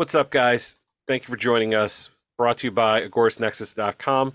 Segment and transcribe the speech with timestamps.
[0.00, 0.76] What's up, guys?
[1.06, 2.08] Thank you for joining us.
[2.38, 4.32] Brought to you by AgoristNexus.com,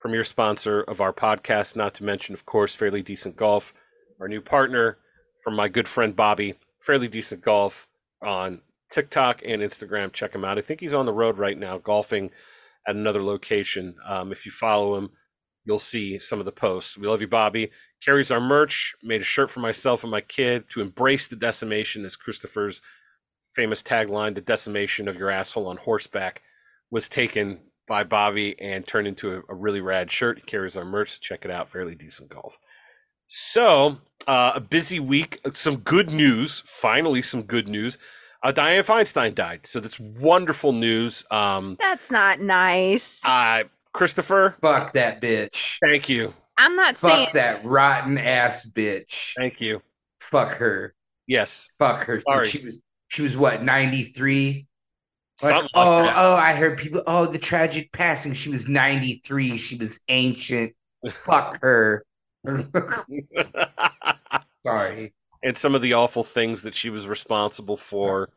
[0.00, 3.74] premier sponsor of our podcast, not to mention, of course, Fairly Decent Golf,
[4.20, 4.98] our new partner
[5.42, 6.54] from my good friend Bobby,
[6.86, 7.88] Fairly Decent Golf
[8.22, 8.60] on
[8.92, 10.12] TikTok and Instagram.
[10.12, 10.56] Check him out.
[10.56, 12.30] I think he's on the road right now, golfing
[12.86, 13.96] at another location.
[14.06, 15.10] Um, if you follow him,
[15.64, 16.96] you'll see some of the posts.
[16.96, 17.72] We love you, Bobby.
[18.04, 22.04] Carries our merch, made a shirt for myself and my kid to embrace the decimation,
[22.04, 22.82] as Christopher's
[23.54, 26.42] famous tagline, the decimation of your asshole on horseback,
[26.90, 30.38] was taken by Bobby and turned into a, a really rad shirt.
[30.38, 31.20] He carries our merch.
[31.20, 31.70] Check it out.
[31.70, 32.58] Fairly decent golf.
[33.28, 35.40] So, uh, a busy week.
[35.54, 36.62] Some good news.
[36.66, 37.98] Finally, some good news.
[38.42, 39.60] Uh, Dianne Feinstein died.
[39.64, 41.24] So that's wonderful news.
[41.30, 43.20] Um, That's not nice.
[43.24, 45.78] uh, Christopher, Fuck that bitch.
[45.86, 46.32] thank you.
[46.58, 49.34] I'm not saying that rotten ass bitch.
[49.36, 49.80] Thank you.
[50.20, 50.94] Fuck her.
[51.26, 51.68] Yes.
[51.78, 52.20] Fuck her.
[52.20, 52.46] Sorry.
[52.46, 54.66] She was she was what, 93?
[55.42, 56.14] Like, oh, that.
[56.16, 58.32] oh, I heard people, oh, the tragic passing.
[58.32, 59.58] She was 93.
[59.58, 60.72] She was ancient.
[61.10, 62.06] Fuck her.
[64.66, 65.12] Sorry.
[65.42, 68.30] and some of the awful things that she was responsible for.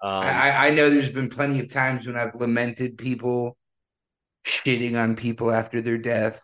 [0.00, 3.56] Um, I, I know there's been plenty of times when I've lamented people
[4.46, 6.40] shitting on people after their death.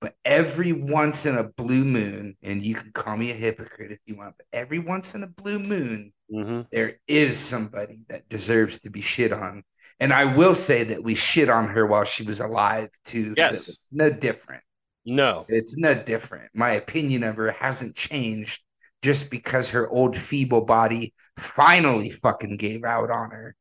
[0.00, 3.98] But every once in a blue moon, and you can call me a hypocrite if
[4.06, 6.66] you want, but every once in a blue moon, mhm.
[6.70, 9.62] there is somebody that deserves to be shit on.
[9.98, 13.34] And I will say that we shit on her while she was alive too.
[13.36, 13.66] Yes.
[13.66, 14.62] So it's no different.
[15.06, 15.46] No.
[15.48, 16.50] It's no different.
[16.54, 18.62] My opinion of her hasn't changed
[19.02, 23.54] just because her old feeble body finally fucking gave out on her.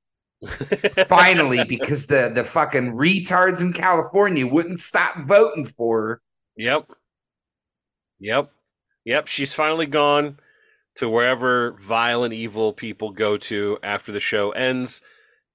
[1.07, 6.21] Finally, because the the fucking retards in California wouldn't stop voting for her.
[6.57, 6.91] Yep.
[8.19, 8.51] Yep.
[9.05, 9.27] Yep.
[9.27, 10.39] She's finally gone
[10.95, 15.01] to wherever violent, evil people go to after the show ends.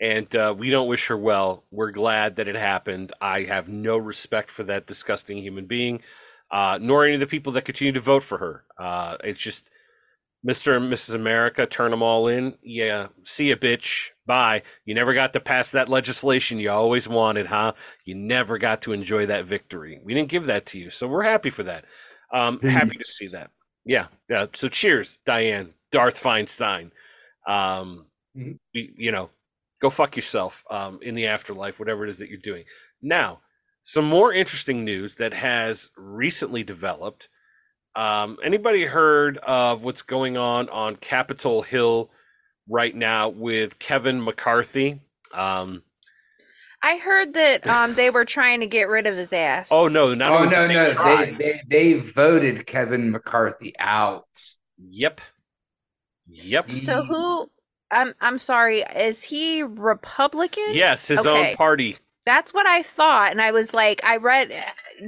[0.01, 1.65] And uh, we don't wish her well.
[1.71, 3.13] We're glad that it happened.
[3.21, 6.01] I have no respect for that disgusting human being,
[6.51, 8.65] uh, nor any of the people that continue to vote for her.
[8.79, 9.69] Uh, it's just
[10.47, 10.77] Mr.
[10.77, 11.15] and Mrs.
[11.15, 12.55] America, turn them all in.
[12.63, 14.11] Yeah, see ya, bitch.
[14.27, 14.63] Bye.
[14.87, 17.73] You never got to pass that legislation you always wanted, huh?
[18.07, 20.01] You never got to enjoy that victory.
[20.03, 21.85] We didn't give that to you, so we're happy for that.
[22.33, 23.51] Um, happy to see that.
[23.85, 24.47] Yeah, yeah.
[24.55, 26.91] So cheers, Dianne, Darth Feinstein.
[27.47, 28.07] Um,
[28.37, 28.59] Mhm.
[28.75, 29.31] we- you know,
[29.83, 32.65] go fuck yourself um, in the afterlife, whatever it is that you're doing.
[33.03, 33.41] Now,
[33.83, 37.29] some more interesting news that has recently developed.
[37.97, 42.11] Um, anybody heard of what's going on on Capitol Hill
[42.69, 45.01] right now with Kevin McCarthy?
[45.35, 45.83] Um,
[46.83, 49.71] I heard that um they were trying to get rid of his ass.
[49.71, 54.27] oh no, not oh only no, did no, they, they they voted Kevin McCarthy out.
[54.79, 55.21] Yep.
[56.27, 56.71] Yep.
[56.79, 57.51] So who
[57.91, 60.63] I'm I'm sorry, is he Republican?
[60.65, 61.27] Yes, his Okay.
[61.27, 61.99] own party.
[62.27, 64.53] That's what I thought and I was like I read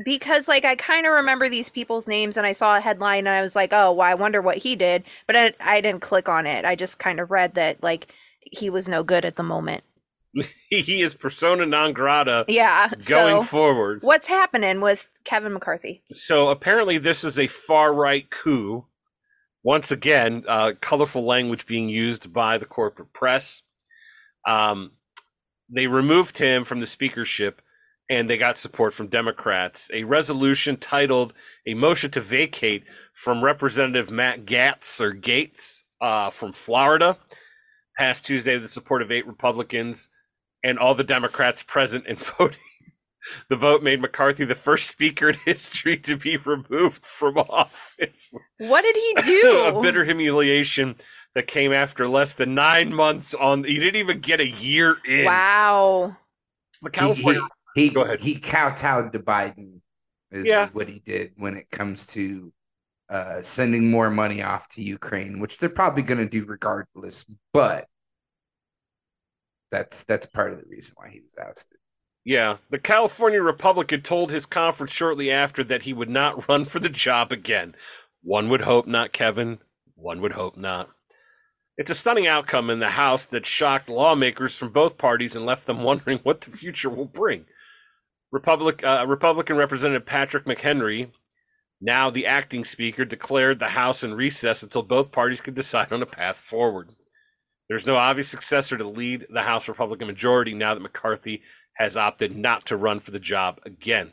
[0.04, 3.28] because like I kind of remember these people's names and I saw a headline and
[3.36, 6.28] I was like, "Oh, well, I wonder what he did." But I, I didn't click
[6.28, 6.64] on it.
[6.64, 9.84] I just kind of read that like he was no good at the moment.
[10.70, 12.90] he is persona non grata Yeah.
[13.06, 14.02] going so forward.
[14.02, 16.02] what's happening with Kevin McCarthy?
[16.12, 18.86] So apparently, this is a far right coup.
[19.62, 23.62] Once again, uh, colorful language being used by the corporate press.
[24.48, 24.92] Um,
[25.72, 27.62] they removed him from the speakership
[28.10, 29.91] and they got support from Democrats.
[29.95, 31.33] A resolution titled
[31.66, 32.84] A Motion to Vacate
[33.15, 37.16] from Representative Matt Gatz or Gates uh, from Florida
[37.97, 40.10] passed Tuesday with the support of eight Republicans
[40.63, 42.59] and all the Democrats present and voting.
[43.48, 48.34] The vote made McCarthy the first speaker in history to be removed from office.
[48.59, 49.65] What did he do?
[49.66, 50.97] a bitter humiliation
[51.34, 53.64] that came after less than nine months on.
[53.64, 55.24] He didn't even get a year in.
[55.24, 56.16] Wow.
[56.82, 57.40] The He, California.
[57.74, 58.20] he, he, Go ahead.
[58.20, 59.80] he kowtowed to Biden
[60.30, 60.68] is Yeah.
[60.72, 62.52] what he did when it comes to
[63.08, 67.24] uh, sending more money off to Ukraine, which they're probably going to do regardless.
[67.52, 67.86] But
[69.70, 71.78] that's that's part of the reason why he was ousted.
[72.24, 76.78] Yeah, the California Republican told his conference shortly after that he would not run for
[76.78, 77.74] the job again.
[78.22, 79.58] One would hope not, Kevin.
[79.94, 80.90] One would hope not.
[81.82, 85.66] It's a stunning outcome in the House that shocked lawmakers from both parties and left
[85.66, 87.46] them wondering what the future will bring.
[88.30, 91.10] Republic, uh, Republican Representative Patrick McHenry,
[91.80, 96.00] now the acting speaker, declared the House in recess until both parties could decide on
[96.02, 96.90] a path forward.
[97.68, 101.42] There's no obvious successor to lead the House Republican majority now that McCarthy
[101.78, 104.12] has opted not to run for the job again.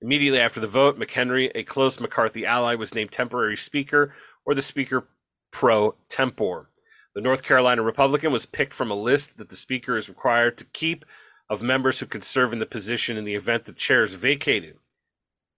[0.00, 4.14] Immediately after the vote, McHenry, a close McCarthy ally, was named temporary speaker
[4.46, 5.08] or the speaker
[5.50, 6.70] pro tempore.
[7.14, 10.64] The North Carolina Republican was picked from a list that the Speaker is required to
[10.66, 11.04] keep
[11.50, 14.76] of members who can serve in the position in the event the chair is vacated.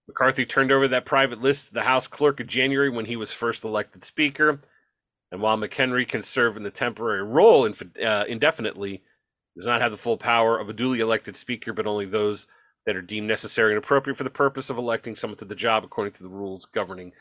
[0.07, 3.33] McCarthy turned over that private list to the House clerk in January when he was
[3.33, 4.61] first elected Speaker.
[5.31, 9.01] And while McHenry can serve in the temporary role uh, indefinitely,
[9.55, 12.47] does not have the full power of a duly elected Speaker, but only those
[12.85, 15.83] that are deemed necessary and appropriate for the purpose of electing someone to the job
[15.83, 17.11] according to the rules governing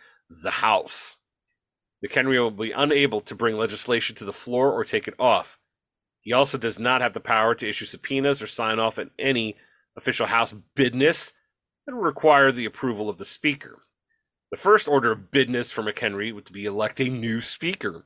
[0.42, 1.16] the House.
[2.04, 5.58] McHenry will be unable to bring legislation to the floor or take it off.
[6.22, 9.56] He also does not have the power to issue subpoenas or sign off on any
[9.96, 11.32] official House business
[11.86, 13.82] that would require the approval of the Speaker.
[14.50, 18.04] The first order of business for McHenry would be elect a new Speaker.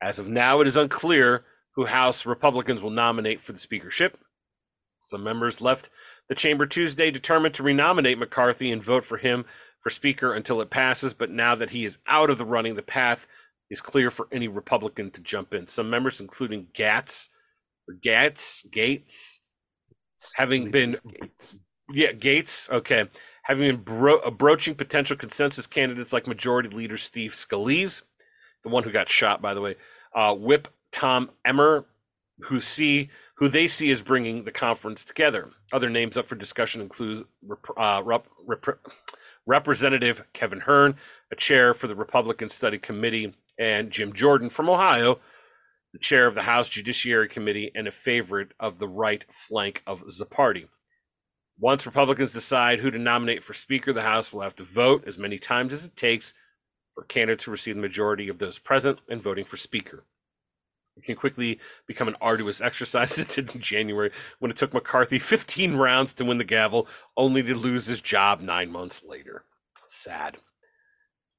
[0.00, 1.44] As of now, it is unclear
[1.74, 4.18] who House Republicans will nominate for the speakership.
[5.06, 5.90] Some members left
[6.28, 9.44] the chamber Tuesday determined to renominate McCarthy and vote for him
[9.82, 12.82] for Speaker until it passes, but now that he is out of the running, the
[12.82, 13.26] path
[13.70, 15.68] is clear for any Republican to jump in.
[15.68, 17.28] Some members, including Gatz,
[17.88, 19.40] or Gatz, Gates,
[20.34, 21.60] having been Gates.
[21.92, 23.04] yeah Gates, okay,
[23.42, 28.02] having been bro- broaching potential consensus candidates like Majority Leader Steve Scalise,
[28.64, 29.76] the one who got shot, by the way,
[30.14, 31.84] uh, Whip Tom Emmer,
[32.40, 35.50] who see who they see as bringing the conference together.
[35.72, 37.24] Other names up for discussion include
[37.76, 38.64] uh, rep, rep,
[39.48, 40.96] Representative Kevin Hern,
[41.32, 45.20] a chair for the Republican Study Committee, and Jim Jordan from Ohio,
[45.94, 50.02] the chair of the House Judiciary Committee and a favorite of the right flank of
[50.18, 50.66] the party.
[51.58, 55.16] Once Republicans decide who to nominate for Speaker, the House will have to vote as
[55.16, 56.34] many times as it takes
[56.94, 60.04] for candidates to receive the majority of those present and voting for Speaker.
[60.98, 64.10] It can quickly become an arduous exercise as it did in January
[64.40, 68.40] when it took McCarthy 15 rounds to win the gavel, only to lose his job
[68.40, 69.44] nine months later.
[69.86, 70.38] Sad.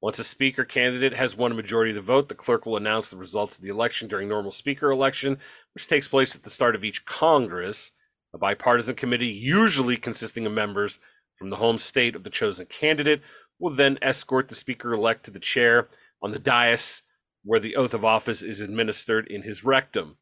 [0.01, 3.09] Once a speaker candidate has won a majority of the vote, the clerk will announce
[3.09, 5.37] the results of the election during normal speaker election,
[5.73, 7.91] which takes place at the start of each Congress.
[8.33, 11.01] A bipartisan committee, usually consisting of members
[11.35, 13.21] from the home state of the chosen candidate,
[13.59, 15.89] will then escort the speaker elect to the chair
[16.21, 17.01] on the dais
[17.43, 20.17] where the oath of office is administered in his rectum.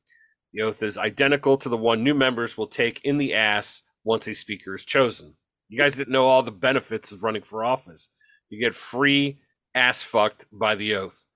[0.53, 4.27] The oath is identical to the one new members will take in the ass once
[4.27, 5.35] a speaker is chosen.
[5.69, 8.09] You guys didn't know all the benefits of running for office.
[8.49, 9.39] You get free
[9.75, 11.27] ass fucked by the oath.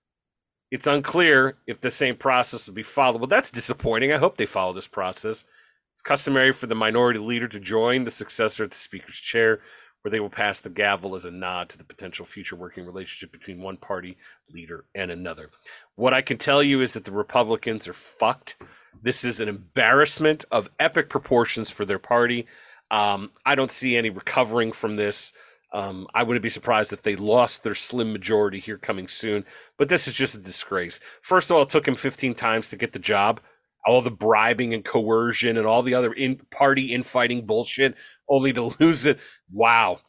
[0.72, 3.20] It's unclear if the same process will be followed.
[3.20, 4.14] Well, that's disappointing.
[4.14, 5.46] I hope they follow this process.
[5.94, 9.60] It's customary for the minority leader to join the successor at the speaker's chair
[10.02, 13.32] where they will pass the gavel as a nod to the potential future working relationship
[13.32, 14.18] between one party
[14.52, 15.50] leader and another.
[15.96, 18.56] What I can tell you is that the Republicans are fucked.
[19.02, 22.48] This is an embarrassment of epic proportions for their party.
[22.90, 25.34] Um, I don't see any recovering from this.
[25.74, 29.46] Um, I wouldn't be surprised if they lost their slim majority here coming soon.
[29.78, 31.00] But this is just a disgrace.
[31.22, 33.40] First of all, it took him 15 times to get the job.
[33.86, 37.96] All the bribing and coercion and all the other in party infighting bullshit
[38.30, 39.18] only to lose it.
[39.52, 40.00] Wow.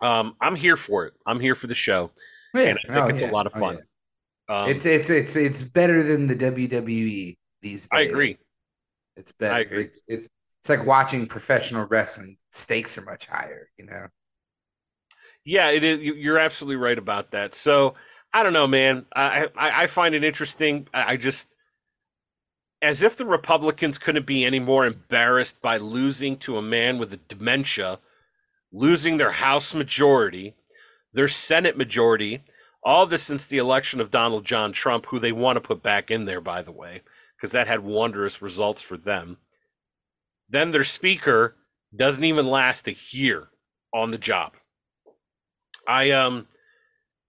[0.00, 1.14] Um, I'm here for it.
[1.26, 2.10] I'm here for the show.
[2.54, 2.62] Yeah.
[2.62, 3.30] And I think oh, it's yeah.
[3.30, 3.78] a lot of oh, fun.
[4.48, 4.62] Oh, yeah.
[4.62, 7.88] um, it's it's it's it's better than the WWE these days.
[7.92, 8.38] I agree.
[9.16, 9.56] It's better.
[9.56, 9.84] I agree.
[9.84, 10.28] It's, it's
[10.60, 12.36] it's like watching professional wrestling.
[12.52, 14.06] Stakes are much higher, you know.
[15.44, 16.00] Yeah, it is.
[16.00, 17.54] You're absolutely right about that.
[17.54, 17.94] So
[18.32, 19.06] I don't know, man.
[19.14, 20.86] I I, I find it interesting.
[20.92, 21.54] I just
[22.80, 27.12] as if the Republicans couldn't be any more embarrassed by losing to a man with
[27.12, 27.98] a dementia,
[28.72, 30.54] losing their House majority,
[31.12, 32.42] their Senate majority,
[32.84, 36.10] all this since the election of Donald John Trump, who they want to put back
[36.10, 37.02] in there, by the way,
[37.36, 39.38] because that had wondrous results for them.
[40.48, 41.56] Then their speaker
[41.94, 43.48] doesn't even last a year
[43.92, 44.52] on the job.
[45.86, 46.46] I um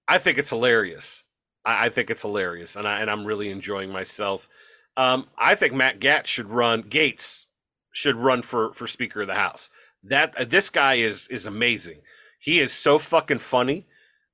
[0.07, 1.23] I think it's hilarious.
[1.65, 4.47] I, I think it's hilarious, and I and I'm really enjoying myself.
[4.97, 6.81] Um, I think Matt Gaetz should run.
[6.81, 7.47] Gates
[7.91, 9.69] should run for for Speaker of the House.
[10.03, 12.01] That uh, this guy is is amazing.
[12.39, 13.85] He is so fucking funny.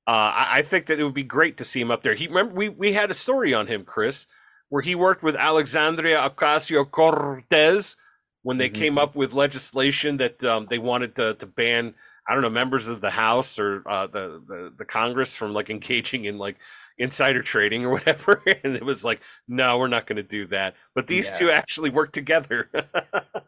[0.06, 2.14] Uh, I, I, think that it would be great to see him up there.
[2.14, 4.26] He remember we we had a story on him, Chris,
[4.68, 7.96] where he worked with Alexandria Ocasio Cortez
[8.42, 8.78] when they mm-hmm.
[8.78, 11.94] came up with legislation that um, they wanted to to ban.
[12.28, 15.70] I don't know members of the House or uh, the, the the Congress from like
[15.70, 16.56] engaging in like
[16.98, 20.74] insider trading or whatever and it was like no we're not going to do that
[20.94, 21.38] but these yeah.
[21.38, 22.70] two actually work together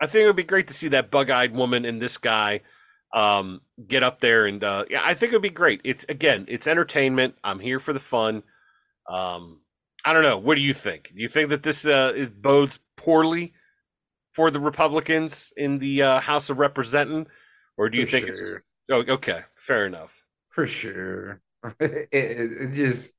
[0.00, 2.60] i think it would be great to see that bug-eyed woman and this guy
[3.12, 5.80] um, get up there and uh, yeah i think it would be great.
[5.84, 7.34] It's again it's entertainment.
[7.42, 8.42] I'm here for the fun.
[9.08, 9.60] Um,
[10.04, 10.38] i don't know.
[10.38, 11.12] What do you think?
[11.14, 13.52] Do you think that this uh, is bodes poorly
[14.32, 17.26] for the republicans in the uh, house of representing
[17.76, 18.64] or do you for think sure.
[18.90, 19.40] oh okay.
[19.56, 20.12] Fair enough.
[20.50, 21.40] For sure.
[21.80, 23.12] It, it, just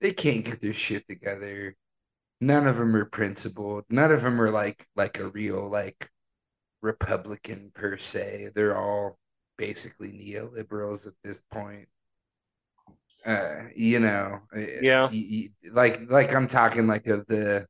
[0.00, 1.76] they can't get their shit together.
[2.46, 3.84] None of them are principled.
[3.90, 6.10] None of them are like like a real like
[6.82, 8.50] Republican per se.
[8.54, 9.18] They're all
[9.56, 11.88] basically neoliberals at this point.
[13.24, 15.10] Uh, you know, uh, Yeah.
[15.10, 17.66] y- y- like like I'm talking like of the,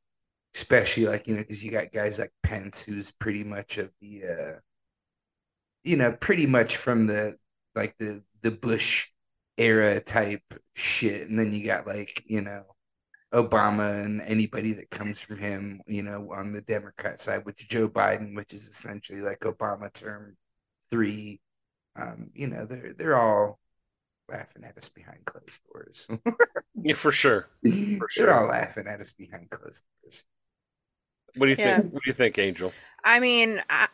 [0.54, 4.24] especially like you know because you got guys like Pence who's pretty much of the,
[4.26, 4.60] uh,
[5.82, 7.36] you know, pretty much from the
[7.74, 9.08] like the the Bush
[9.58, 10.42] era type
[10.74, 12.64] shit, and then you got like you know
[13.34, 17.88] Obama and anybody that comes from him, you know, on the Democrat side, which Joe
[17.88, 20.36] Biden, which is essentially like Obama term
[20.90, 21.40] three.
[22.00, 23.58] Um, you know, they're they're all
[24.28, 26.08] laughing at us behind closed doors.
[26.82, 27.48] Yeah, for sure.
[27.62, 28.32] they're sure.
[28.32, 30.24] all laughing at us behind closed doors.
[31.36, 31.80] What do you Yeah.
[31.80, 31.94] think?
[31.94, 32.72] What do you think, Angel?
[33.02, 33.88] I mean, I,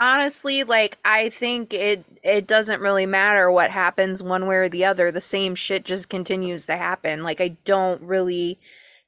[0.00, 4.84] honestly, like I think it it doesn't really matter what happens one way or the
[4.84, 5.10] other.
[5.10, 7.22] The same shit just continues to happen.
[7.22, 8.58] Like I don't really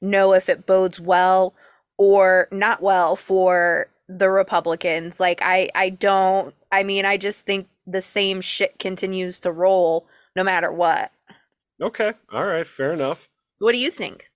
[0.01, 1.53] know if it bodes well
[1.97, 5.19] or not well for the Republicans.
[5.19, 10.07] Like I I don't I mean, I just think the same shit continues to roll
[10.35, 11.11] no matter what.
[11.81, 13.27] Okay, all right, fair enough.
[13.59, 14.29] What do you think?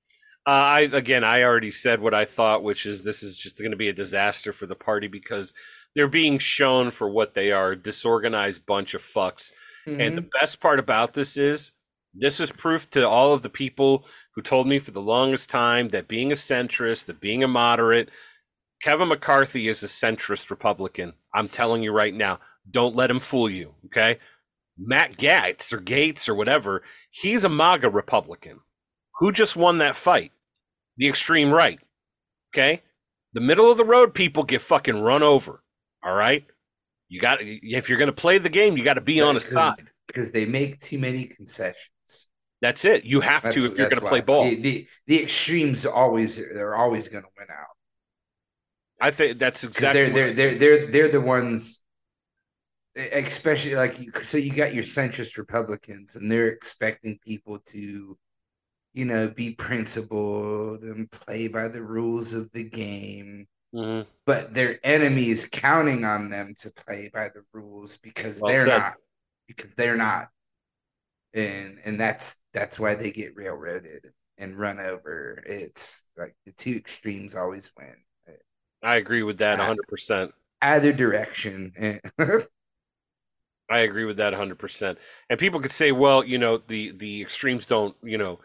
[0.46, 3.72] Uh, I again, I already said what I thought, which is this is just going
[3.72, 5.54] to be a disaster for the party because
[5.96, 9.52] they're being shown for what they are—a disorganized bunch of fucks.
[9.86, 10.30] And the mm-hmm.
[10.40, 11.72] best part about this is
[12.14, 15.90] this is proof to all of the people who told me for the longest time
[15.90, 18.10] that being a centrist, that being a moderate,
[18.82, 21.14] Kevin McCarthy is a centrist Republican.
[21.34, 24.20] I'm telling you right now, don't let him fool you, okay?
[24.78, 28.60] Matt Gaetz or Gates or whatever, he's a MAGA Republican.
[29.20, 30.32] Who just won that fight?
[30.98, 31.80] The extreme right.
[32.54, 32.84] Okay?
[33.34, 35.63] The middle of the road people get fucking run over.
[36.04, 36.46] All right?
[37.10, 39.40] You got if you're going to play the game, you got to be on a
[39.40, 39.88] side.
[40.08, 41.90] because they make too many concessions.
[42.62, 43.04] That's it.
[43.04, 44.46] You have That's, to if you're going to play ball.
[44.46, 47.68] The, the the extremes always they're always going to win out
[49.04, 51.84] I think that's because exactly they're they're they're they're they're the ones,
[52.96, 58.18] especially like so you got your centrist Republicans and they're expecting people to,
[58.94, 63.46] you know, be principled and play by the rules of the game.
[63.74, 64.06] Mhm.
[64.26, 68.86] But their enemies counting on them to play by the rules because Well they're said.
[68.86, 68.96] not
[69.48, 70.30] because they're not
[71.34, 76.76] and and that's that's why they get railroaded and run over it's like the two
[76.76, 77.96] extremes always win
[78.84, 80.36] I agree with that Uh, 100%.
[80.62, 81.74] either direction
[83.70, 85.00] I agree with that 100%.
[85.30, 88.40] And people could say, well, you know, the the extremes don't, you know,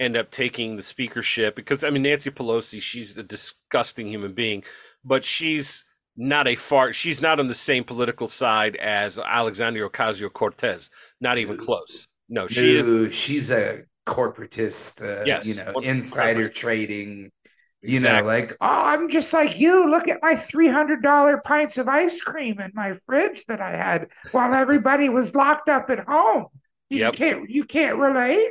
[0.00, 4.62] end up taking the speakership because I mean Nancy Pelosi, she's a disgusting human being,
[5.04, 5.84] but she's
[6.16, 11.56] not a far she's not on the same political side as Alexandria Ocasio-Cortez, not even
[11.56, 12.06] close.
[12.28, 15.84] No, she is she's a corporatist uh, Yes, you know 100%.
[15.84, 17.30] insider trading
[17.82, 18.22] you exactly.
[18.22, 22.58] know like oh i'm just like you look at my $300 pints of ice cream
[22.60, 26.46] in my fridge that i had while everybody was locked up at home
[26.90, 27.14] you Yep.
[27.14, 28.50] can't you can't relate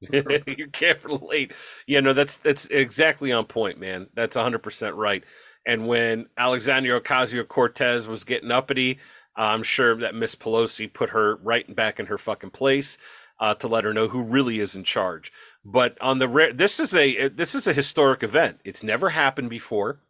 [0.12, 1.52] you can't relate.
[1.86, 4.06] Yeah, no, that's that's exactly on point, man.
[4.14, 5.24] That's 100% right.
[5.66, 8.98] And when Alexandria Ocasio-Cortez was getting uppity,
[9.36, 12.96] I'm sure that Miss Pelosi put her right back in her fucking place
[13.40, 15.32] uh, to let her know who really is in charge.
[15.64, 18.60] But on the rare, this is a this is a historic event.
[18.64, 20.00] It's never happened before,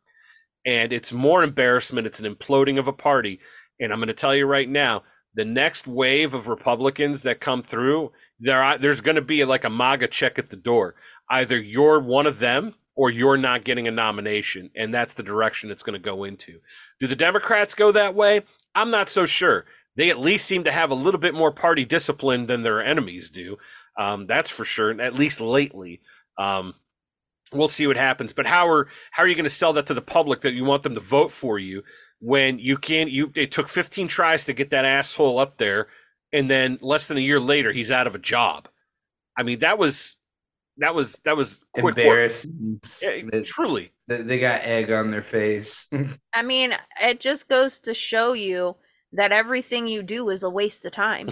[0.66, 2.06] and it's more embarrassment.
[2.06, 3.40] It's an imploding of a party.
[3.80, 5.02] And I'm going to tell you right now,
[5.34, 9.70] the next wave of Republicans that come through, there there's going to be like a
[9.70, 10.94] MAGA check at the door.
[11.30, 15.70] Either you're one of them or you're not getting a nomination, and that's the direction
[15.70, 16.58] it's going to go into.
[17.00, 18.42] Do the Democrats go that way?
[18.74, 19.66] I'm not so sure.
[19.96, 23.30] They at least seem to have a little bit more party discipline than their enemies
[23.30, 23.56] do.
[23.98, 25.00] Um, that's for sure.
[25.00, 26.00] At least lately.
[26.38, 26.74] Um,
[27.52, 28.32] we'll see what happens.
[28.32, 30.64] But how are how are you going to sell that to the public that you
[30.64, 31.82] want them to vote for you
[32.20, 33.10] when you can't?
[33.10, 35.88] You it took 15 tries to get that asshole up there,
[36.32, 38.68] and then less than a year later he's out of a job.
[39.36, 40.16] I mean that was
[40.78, 43.92] that was that was embarrassing Yeah, truly.
[44.06, 45.88] they- they got egg on their face
[46.34, 48.76] I mean, it just goes to show you
[49.12, 51.30] that everything you do is a waste of time.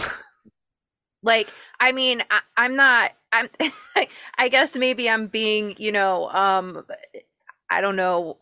[1.23, 1.49] like,
[1.81, 3.13] I mean, I, I'm not.
[3.33, 3.49] I'm.
[4.39, 6.85] I guess maybe I'm being, you know, um,
[7.71, 8.39] I don't know,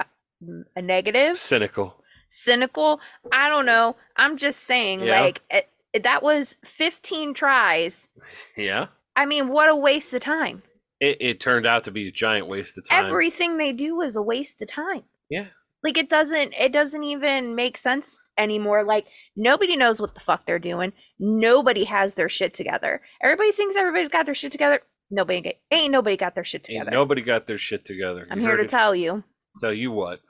[0.76, 1.96] a negative, Cynical.
[2.28, 3.00] cynical.
[3.32, 3.96] I don't know.
[4.16, 5.20] I'm just saying, Yeah.
[5.20, 5.68] like, it,
[6.02, 8.08] that was 15 tries.
[8.56, 8.86] Yeah.
[9.16, 10.62] I mean, what a waste of time.
[11.00, 13.06] It, it turned out to be a giant waste of time.
[13.06, 15.02] Everything they do is a waste of time.
[15.30, 15.46] Yeah.
[15.82, 18.84] Like it doesn't it doesn't even make sense anymore.
[18.84, 20.94] Like nobody knows what the fuck they're doing.
[21.18, 23.02] Nobody has their shit together.
[23.22, 24.80] Everybody thinks everybody's got their shit together.
[25.10, 26.90] Nobody get, ain't nobody got their shit Ain't together.
[26.90, 28.26] nobody got their shit together.
[28.30, 28.70] I'm You here to it.
[28.70, 29.22] tell you.
[29.60, 30.20] tell you what.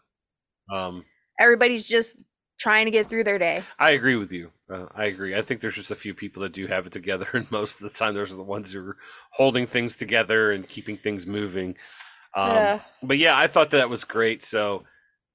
[0.74, 1.04] Um,
[1.38, 2.16] Everybody's just
[2.58, 3.62] trying to get through their day.
[3.78, 4.50] I agree with you.
[4.72, 5.36] Uh, I agree.
[5.36, 7.80] I think there's just a few people that do have it together, and most of
[7.82, 8.96] the time, those are the ones who are
[9.30, 11.76] holding things together and keeping things moving.
[12.34, 12.80] Um, Yeah.
[13.02, 14.44] But yeah, I thought that was great.
[14.44, 14.84] So,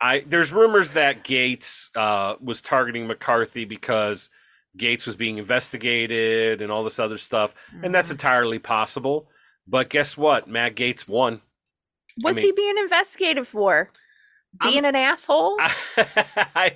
[0.02, 4.30] I there's rumors that Gates uh, was targeting McCarthy because
[4.78, 8.14] Gates was being investigated and all this other stuff, and that's Mhm.
[8.14, 9.30] entirely possible.
[9.68, 10.48] But guess what?
[10.48, 11.42] Matt Gates won.
[12.22, 13.92] What's mean- he being investigated for?
[14.62, 15.58] I'm- Being an asshole?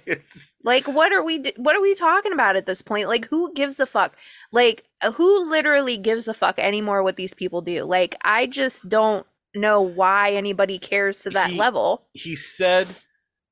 [0.06, 3.08] It's- Like what are we what are we talking about at this point?
[3.08, 4.15] Like who gives a fuck?
[4.51, 7.84] Like uh, who literally gives a fuck anymore what these people do?
[7.84, 9.25] Like I just don't
[9.56, 12.03] know why anybody cares to that He- level.
[12.13, 12.88] he said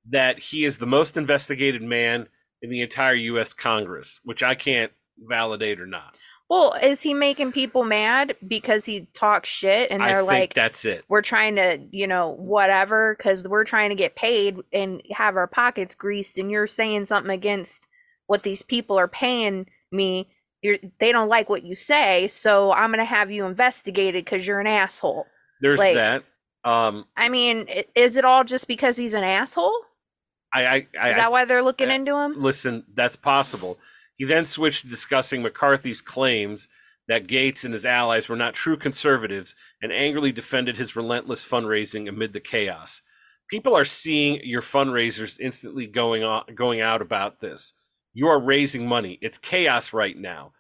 [0.10, 2.28] that he is the most investigated man
[2.62, 3.54] in the entire U.S.
[3.54, 6.16] Congress, which I can't validate or not.
[6.52, 10.84] Well, is he making people mad because he talks shit and they're think like that's
[10.84, 11.06] it.
[11.08, 15.48] we're trying to, you know, whatever cuz we're trying to get paid and have our
[15.48, 17.88] pockets greased and you're saying something against
[18.28, 20.30] what these people are paying me.
[20.62, 24.46] You're, they don't like what you say, so I'm going to have you investigated cuz
[24.46, 25.28] you're an asshole.
[25.62, 26.24] There's like- that.
[26.66, 27.66] Um, I mean,
[27.96, 29.86] is it all just because he's an asshole?
[30.54, 32.36] I, I, I, Is that why they're looking I- into him?
[32.42, 32.84] listen.
[32.94, 33.80] That's possible.
[34.22, 36.68] He then switched to discussing McCarthy's claims
[37.08, 42.08] that Gates and his allies were not true conservatives, and angrily defended his relentless fundraising
[42.08, 43.02] amid the chaos.
[43.50, 47.74] People are seeing your fundraisers instantly going on, going out about this.
[48.14, 49.18] You are raising money.
[49.24, 50.54] It's chaos right now.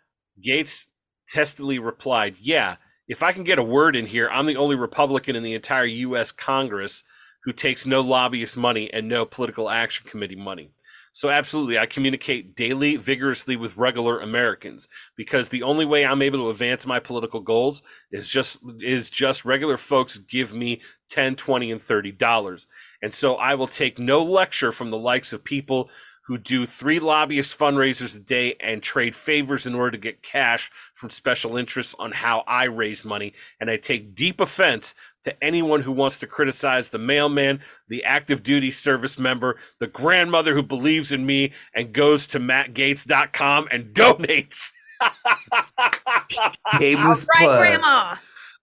[0.43, 0.88] Gates
[1.29, 5.36] testily replied, Yeah, if I can get a word in here, I'm the only Republican
[5.36, 6.31] in the entire U.S.
[6.31, 7.03] Congress
[7.43, 10.71] who takes no lobbyist money and no political action committee money.
[11.13, 16.39] So, absolutely, I communicate daily, vigorously with regular Americans because the only way I'm able
[16.39, 21.71] to advance my political goals is just is just regular folks give me 10, 20,
[21.71, 22.67] and 30 dollars.
[23.02, 25.89] And so I will take no lecture from the likes of people
[26.28, 30.71] who do three lobbyist fundraisers a day and trade favors in order to get cash
[30.95, 33.34] from special interests on how I raise money.
[33.60, 38.43] And I take deep offense to anyone who wants to criticize the mailman, the active
[38.43, 44.71] duty service member, the grandmother who believes in me and goes to mattgates.com and donates.
[45.01, 47.57] All Shameless right, plug.
[47.60, 48.15] Grandma.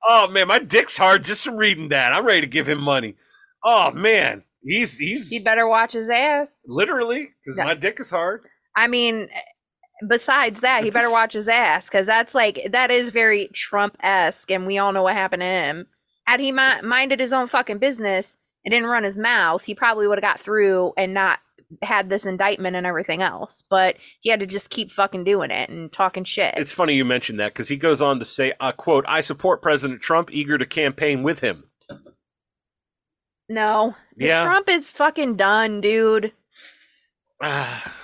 [0.09, 2.13] oh man, my dick's hard just from reading that.
[2.13, 3.17] I'm ready to give him money.
[3.65, 6.63] Oh man, he's he's He better watch his ass.
[6.67, 7.65] literally because Yeah.
[7.65, 8.43] my dick is hard.
[8.77, 9.29] I mean,
[10.09, 14.51] besides that, he better watch his ass because that's like that is very Trump esque,
[14.51, 15.87] and we all know what happened to him.
[16.29, 20.07] Had he mi- minded his own fucking business and didn't run his mouth, he probably
[20.07, 21.39] would have got through and not
[21.83, 23.65] had this indictment and everything else.
[23.71, 26.53] But he had to just keep fucking doing it and talking shit.
[26.59, 29.63] It's funny you mentioned that because he goes on to say, uh, "quote I support
[29.63, 31.65] President Trump, eager to campaign with him."
[33.49, 34.45] no, Yeah.
[34.45, 36.33] Trump is fucking done, dude.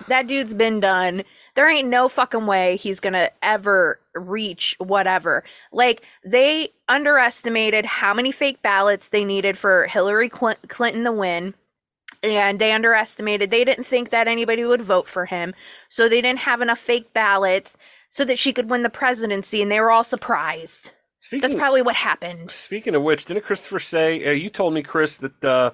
[0.09, 1.25] That dude's been done.
[1.55, 5.45] There ain't no fucking way he's gonna ever reach whatever.
[5.73, 11.55] Like they underestimated how many fake ballots they needed for Hillary Clin- Clinton to win.
[12.23, 15.53] And they underestimated, they didn't think that anybody would vote for him.
[15.91, 17.77] So they didn't have enough fake ballots
[18.11, 19.61] so that she could win the presidency.
[19.61, 20.91] And they were all surprised.
[21.21, 22.51] speaking That's probably what happened.
[22.51, 24.27] speaking of which, didn't Christopher say?
[24.27, 25.71] Uh, you told me, Chris, that uh,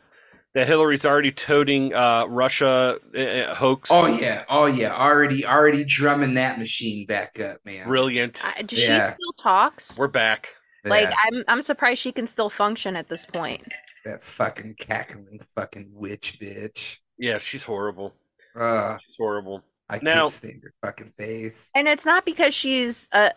[0.54, 3.88] that Hillary's already toting uh, Russia uh, hoax.
[3.92, 7.86] Oh yeah, oh yeah, already already drumming that machine back up, man.
[7.86, 8.44] brilliant.
[8.44, 9.08] Uh, Yeah.
[9.10, 9.96] She still talks.
[9.96, 10.48] We're back.
[10.84, 13.66] Like Yeah, I'm, I'm surprised she can still function at this point.
[14.06, 16.98] that fucking cackling fucking witch bitch.
[17.18, 18.14] Yeah, she's horrible.
[18.58, 19.62] Uh, She's horrible.
[19.90, 21.70] I Now- can't stand her fucking face.
[21.74, 23.32] and it's not because she's a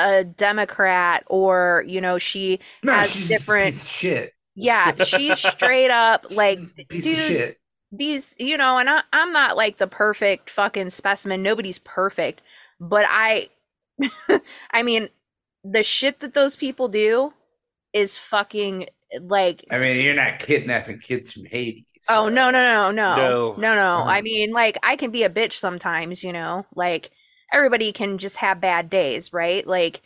[0.00, 4.32] a democrat or you know she No, has she's just a different- piece of shit.
[4.58, 7.60] Yeah she's straight up like She's a piece of dude, shit.
[7.92, 12.42] these you know and I, i'm not like the perfect fucking specimen nobody's perfect
[12.80, 13.48] but i
[14.72, 15.08] i mean
[15.64, 17.32] the shit that those people do
[17.92, 18.86] is fucking
[19.22, 21.86] like I mean, you're not kidnapping kids from Haiti.
[22.08, 23.54] Oh no no no no No.
[23.56, 23.80] no no!
[23.98, 24.10] Uh-huh.
[24.10, 26.66] I mean, like I can be a bitch sometimes, you know.
[26.74, 27.10] Like
[27.52, 29.66] everybody can just have bad days, right?
[29.66, 30.02] Like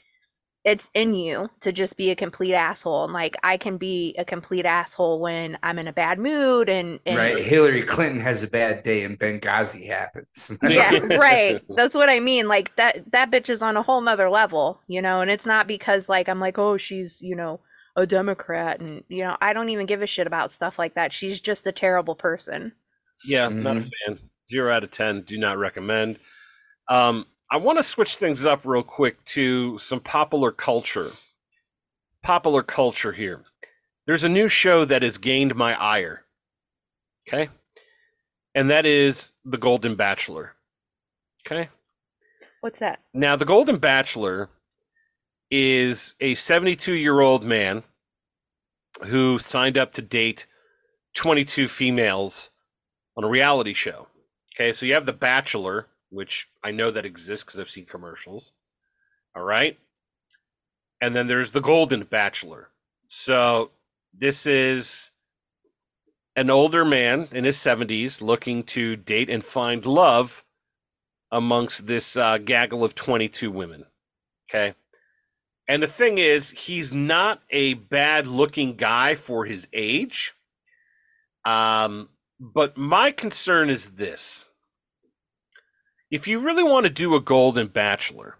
[0.64, 4.24] it's in you to just be a complete asshole, and like I can be a
[4.24, 8.48] complete asshole when I'm in a bad mood, and, and Right, Hillary Clinton has a
[8.48, 10.56] bad day and Benghazi happens.
[10.62, 11.60] yeah, right.
[11.76, 12.46] That's what I mean.
[12.48, 15.66] Like that that bitch is on a whole nother level, you know, and it's not
[15.66, 17.60] because like I'm like, oh, she's, you know,
[17.96, 21.12] a Democrat and you know, I don't even give a shit about stuff like that.
[21.12, 22.72] She's just a terrible person.
[23.24, 23.90] Yeah, not a Mhm.
[24.06, 24.18] fan.
[24.48, 25.22] Zero out of ten.
[25.22, 26.18] Do not recommend.
[26.88, 31.10] Um, I want to switch things up real quick to some popular culture.
[32.22, 33.42] popular culture here.
[34.06, 36.24] There's a new show that has gained my ire.
[37.28, 37.50] Okay?
[38.54, 40.54] And that is The Golden Bachelor.
[41.46, 41.68] Okay?
[42.62, 43.00] What's that?
[43.12, 44.48] Now, The Golden Bachelor
[45.50, 47.82] is a 72 year old man
[49.04, 50.46] who signed up to date
[51.16, 52.48] 22 females
[53.14, 54.06] on a reality show.
[54.56, 58.52] Okay, so you have The Bachelor, which I know that exists because I've seen commercials.
[59.34, 59.78] All right.
[61.00, 62.68] And then there's The Golden Bachelor.
[63.08, 63.70] So
[64.16, 65.10] this is
[66.36, 70.44] an older man in his 70s looking to date and find love
[71.30, 73.86] amongst this uh, gaggle of 22 women.
[74.48, 74.74] Okay.
[75.66, 80.34] And the thing is, he's not a bad looking guy for his age.
[81.44, 84.44] Um, but my concern is this
[86.12, 88.36] if you really want to do a Golden Bachelor,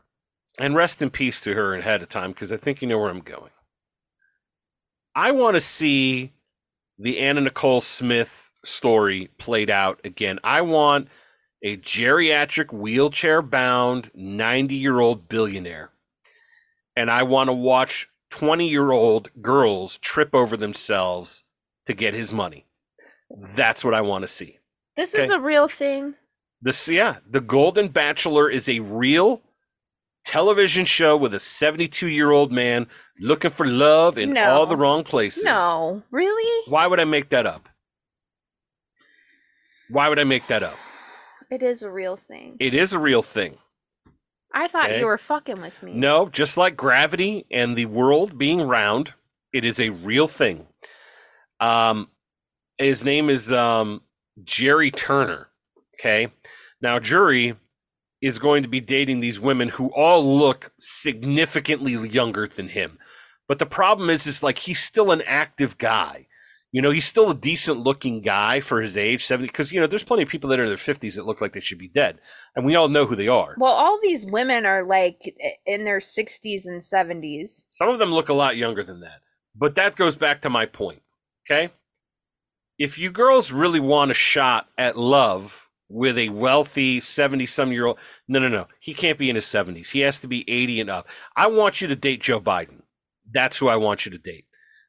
[0.59, 3.09] and rest in peace to her ahead of time because I think you know where
[3.09, 3.51] I'm going.
[5.15, 6.33] I want to see
[6.99, 10.39] the Anna Nicole Smith story played out again.
[10.45, 11.09] I want
[11.63, 15.91] a geriatric, wheelchair bound, 90 year old billionaire.
[16.97, 21.45] And I want to watch 20 year old girls trip over themselves
[21.87, 22.67] to get his money.
[23.31, 24.59] That's what I want to see.
[24.97, 25.25] This Okay.
[25.25, 26.15] is a real thing.
[26.63, 29.43] This, yeah, The Golden Bachelor is a real
[30.25, 32.87] television show with a 72 year old man
[33.19, 34.45] looking for love in No.
[34.45, 35.43] all the wrong places.
[35.43, 36.71] No, really?
[36.71, 37.69] Why would I make that up?
[39.91, 40.77] Why would I make that up?
[41.51, 42.57] It is a real thing.
[42.61, 43.59] It is a real thing.
[44.55, 45.01] I thought Okay.
[45.01, 45.95] you were fucking with me.
[45.95, 49.13] No, just like gravity and the world being round,
[49.53, 50.67] it is a real thing.
[51.59, 52.09] Um,
[52.79, 54.03] his name is um,
[54.45, 55.49] Gerry Turner.
[56.03, 56.33] Okay.
[56.81, 57.55] Now, Gerry
[58.21, 62.99] is going to be dating these women who all look significantly younger than him.
[63.49, 66.27] But the problem is, is like he's still an active guy.
[66.73, 69.87] You know, he's still a decent looking guy for his age, 70, because, you know,
[69.87, 71.89] there's plenty of people that are in their 50s that look like they should be
[71.89, 72.19] dead.
[72.57, 73.55] And we all know who they are.
[73.59, 75.37] Well, all these women are like
[75.67, 77.65] in their 60s and 70s.
[77.69, 79.21] Some of them look a lot younger than that.
[79.55, 81.03] But that goes back to my point.
[81.47, 81.73] Okay?
[82.79, 87.87] If you girls really want a shot at love with a wealthy 70 some year
[87.87, 88.67] old, no, no, no.
[88.81, 89.91] He can't be in his 70s.
[89.91, 91.07] He has to be 80 and up.
[91.37, 92.81] I want you to date Joe Biden.
[93.31, 94.47] That's who I want you to date.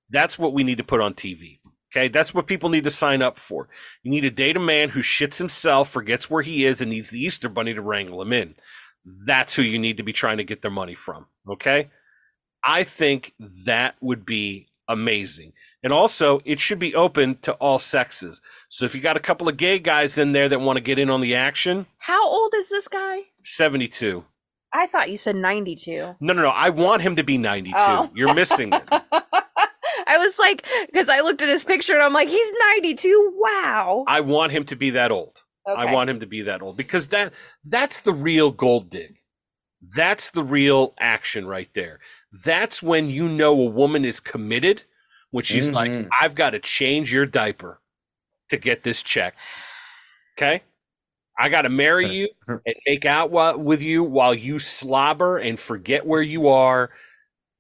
[0.10, 1.60] That's what we need to put on TV.
[1.92, 2.08] Okay?
[2.08, 3.68] That's what people need to sign up for.
[4.02, 7.10] You need to date a man who shits himself, forgets where he is, and needs
[7.10, 8.56] the Easter Bunny to wrangle him in.
[9.26, 11.26] That's who you need to be trying to get their money from.
[11.50, 11.90] Okay?
[12.66, 13.34] I think
[13.66, 15.52] that would be amazing.
[15.84, 18.42] And also, it should be open to all sexes.
[18.70, 20.98] So if you got a couple of gay guys in there that want to get
[20.98, 23.20] in on the action, How old is this guy?
[23.44, 24.24] 72.
[24.74, 26.16] I thought you said 92.
[26.20, 26.50] No, no, no.
[26.50, 27.76] I want him to be 92.
[27.78, 28.10] Oh.
[28.16, 28.84] You're missing it.
[30.06, 33.34] I was like, because I looked at his picture and I'm like, he's 92.
[33.38, 34.06] Wow.
[34.08, 35.38] I want him to be that old.
[35.66, 37.32] I want him to be that old because that
[37.64, 39.16] that's the real gold dig.
[39.96, 42.00] That's the real action right there.
[42.44, 44.84] That's when you know a woman is committed
[45.34, 46.08] when she's like, Mhm.
[46.22, 47.80] I've got to change your diaper
[48.50, 49.34] to get this check.
[50.38, 50.62] Okay?
[51.40, 55.60] I got to marry you and make out wa- with you while you slobber and
[55.60, 56.92] forget where you are,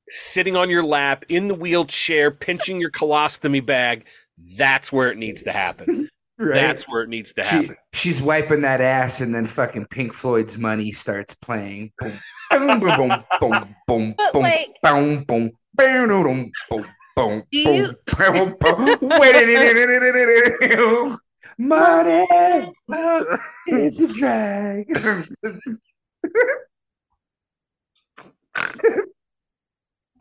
[0.09, 4.05] sitting on your lap in the wheelchair, pinching your colostomy bag.
[4.55, 6.09] That's where it needs to happen.
[6.39, 6.55] Right.
[6.55, 7.77] That's where it needs to She, happen.
[7.93, 11.91] she's wiping that ass, and then fucking Pink Floyd's money starts playing.
[11.99, 12.11] Boom,
[12.49, 17.43] boom, boom, boom, boom, boom, But, boom, like- boom, boom, boom, boom, boom, boom, Do
[17.51, 19.09] boom, you- boom, boom.
[19.19, 19.35] Wait,
[21.57, 22.25] money,
[23.67, 24.87] it's a drag.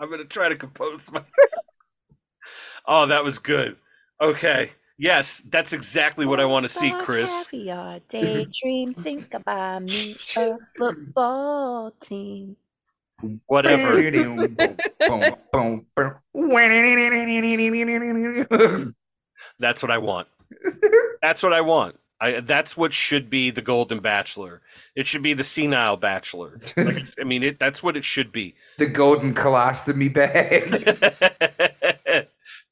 [0.01, 1.31] I'm gonna try to compose myself.
[2.87, 3.77] oh, that was good.
[4.21, 4.73] Okay.
[4.99, 7.47] Yes, that's exactly what I want to see, Chris.
[7.51, 12.57] Caviar, daydream, think about me, a football team.
[13.47, 14.11] Whatever.
[14.11, 16.17] Boom, boom, boom, boom.
[19.59, 20.29] That's what I want.
[21.23, 21.99] That's what I want.
[22.21, 24.63] I, that's what should be the Golden Bachelor.
[24.95, 26.61] It should be the senile Bachelor.
[26.77, 28.55] Like, I mean, it, that's what it should be.
[28.79, 30.71] The golden colostomy bag.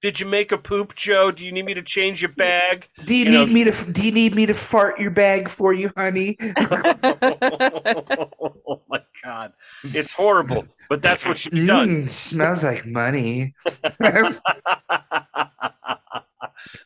[0.03, 1.31] Did you make a poop, Joe?
[1.31, 2.89] Do you need me to change your bag?
[3.05, 3.93] Do you, You know- need me to?
[3.93, 6.39] Do you need me to fart your bag for you, honey?
[6.59, 9.53] oh my god,
[9.85, 12.05] it's horrible, but that's what should be done.
[12.05, 13.55] Mm, smells like money.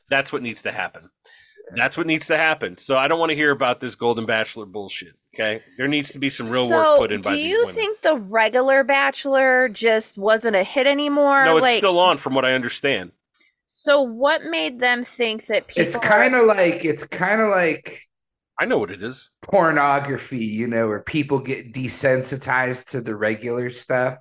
[0.09, 1.11] that's what needs to happen.
[1.77, 2.79] That's what needs to happen.
[2.79, 5.14] So I don't want to hear about this Golden Bachelor bullshit.
[5.34, 7.38] Okay, there needs to be some real so, work put in by this.
[7.38, 7.74] do these you women.
[7.74, 11.44] think the regular Bachelor just wasn't a hit anymore?
[11.44, 13.12] no, it's like, still on, from what I understand.
[13.66, 15.82] so what made them think that people?
[15.82, 18.00] It's kind of like it's kind of like
[18.60, 19.30] I know what it is.
[19.42, 24.18] pornography, you know, where people get desensitized to the regular stuff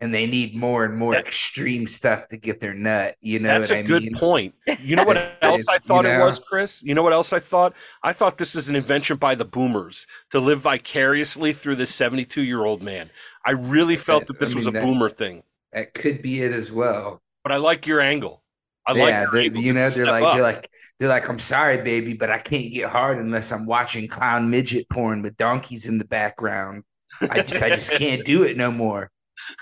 [0.00, 3.14] and they need more and more That- extreme stuff to get their nut.
[3.20, 4.16] You know That's what a I good mean?
[4.18, 4.54] point.
[4.80, 6.82] You know what else I it's, you thought it was, Chris?
[6.82, 7.74] You know what else I thought?
[8.02, 12.42] I thought this is an invention by the boomers to live vicariously through this 72
[12.42, 13.10] year old man.
[13.46, 16.52] I really felt that I this was a that- boomer thing, That could be it
[16.52, 17.22] as well.
[17.42, 18.42] but I like your angle.
[18.86, 20.34] I like yeah, they, you know, they're like up.
[20.34, 20.68] they're like
[21.00, 24.86] they're like, I'm sorry, baby, but I can't get hard unless I'm watching clown midget
[24.90, 26.82] porn with donkeys in the background.
[27.22, 29.10] I just I just can't do it no more.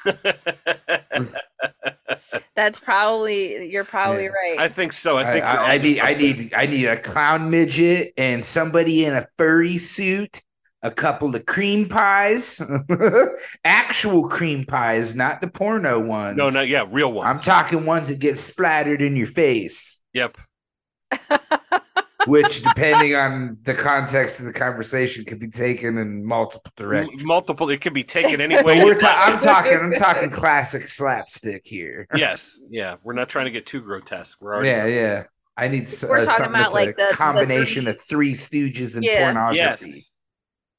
[2.54, 4.28] That's probably you're probably Yeah.
[4.28, 4.58] right.
[4.58, 5.18] I think so.
[5.18, 8.12] I I, think I, you're I onto need I need I need a clown midget
[8.16, 10.42] and somebody in a furry suit,
[10.82, 12.60] a couple of cream pies,
[13.64, 16.36] actual cream pies, not the porno ones.
[16.36, 17.28] No, no, yeah, real ones.
[17.30, 20.02] I'm talking ones that get splattered in your face.
[20.14, 20.36] Yep.
[22.26, 27.24] Which, depending on the context of the conversation, could be taken in multiple directions.
[27.24, 27.68] Multiple.
[27.70, 28.62] It can be taken any way.
[28.62, 32.06] But you we're ta- I'm talking I'm talking classic slapstick here.
[32.14, 32.60] Yes.
[32.70, 32.96] Yeah.
[33.02, 34.40] We're not trying to get too grotesque.
[34.40, 34.68] We're already.
[34.68, 35.22] Yeah, yeah.
[35.56, 39.04] I need s- uh, something that's like, a the- the combination of Three Stooges and
[39.04, 39.24] Yeah.
[39.24, 39.56] pornography.
[39.58, 40.10] Yes.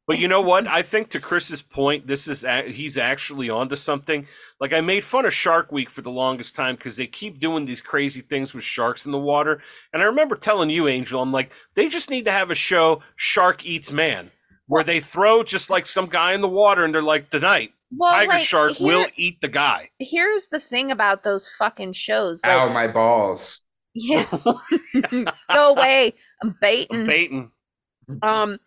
[0.08, 0.68] But you know what?
[0.68, 4.28] I think to Chris's point, this is a- he's actually onto something.
[4.60, 7.66] Like I made fun of Shark Week for the longest time because they keep doing
[7.66, 9.62] these crazy things with sharks in the water.
[9.92, 13.02] And I remember telling you, Angel, I'm like, they just need to have a show,
[13.16, 14.32] Shark Eats Man,
[14.68, 18.14] where they throw just like some guy in the water and they're like, tonight, well,
[18.14, 19.90] Tiger like, Shark here- will eat the guy.
[20.00, 22.42] Here's the thing about those fucking shows.
[22.44, 23.60] Like, Ow, my balls.
[23.94, 24.26] yeah,
[25.52, 26.14] go away.
[26.42, 27.06] I'm baiting.
[27.06, 27.52] Baiting.
[28.22, 28.60] Um,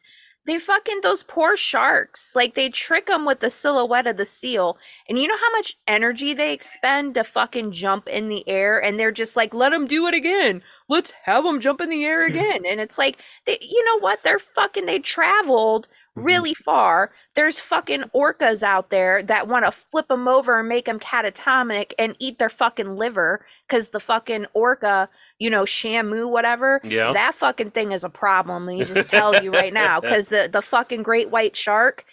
[0.47, 2.35] they fucking those poor sharks.
[2.37, 4.79] Like they trick them with the silhouette of the seal,
[5.09, 8.99] and you know how much energy they expend to fucking jump in the air, and
[8.99, 10.63] they're just like, let them do it again.
[10.89, 12.65] Let's have them jump in the air again.
[12.65, 14.21] and it's like, they, you know what?
[14.23, 14.87] They're fucking.
[14.87, 16.25] They traveled mm-hmm.
[16.25, 17.11] really far.
[17.35, 21.93] There's fucking orcas out there that want to flip them over and make them catatonic
[21.99, 26.81] and eat their fucking liver because the fucking orca, you know, Shamu, whatever.
[26.83, 27.13] Yeah.
[27.13, 28.67] That fucking thing is a problem.
[28.67, 32.05] Let me just tell you right now, because the the fucking great white shark,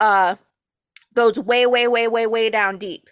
[0.00, 0.36] uh,
[1.14, 3.08] goes way, way, way, way, way down deep,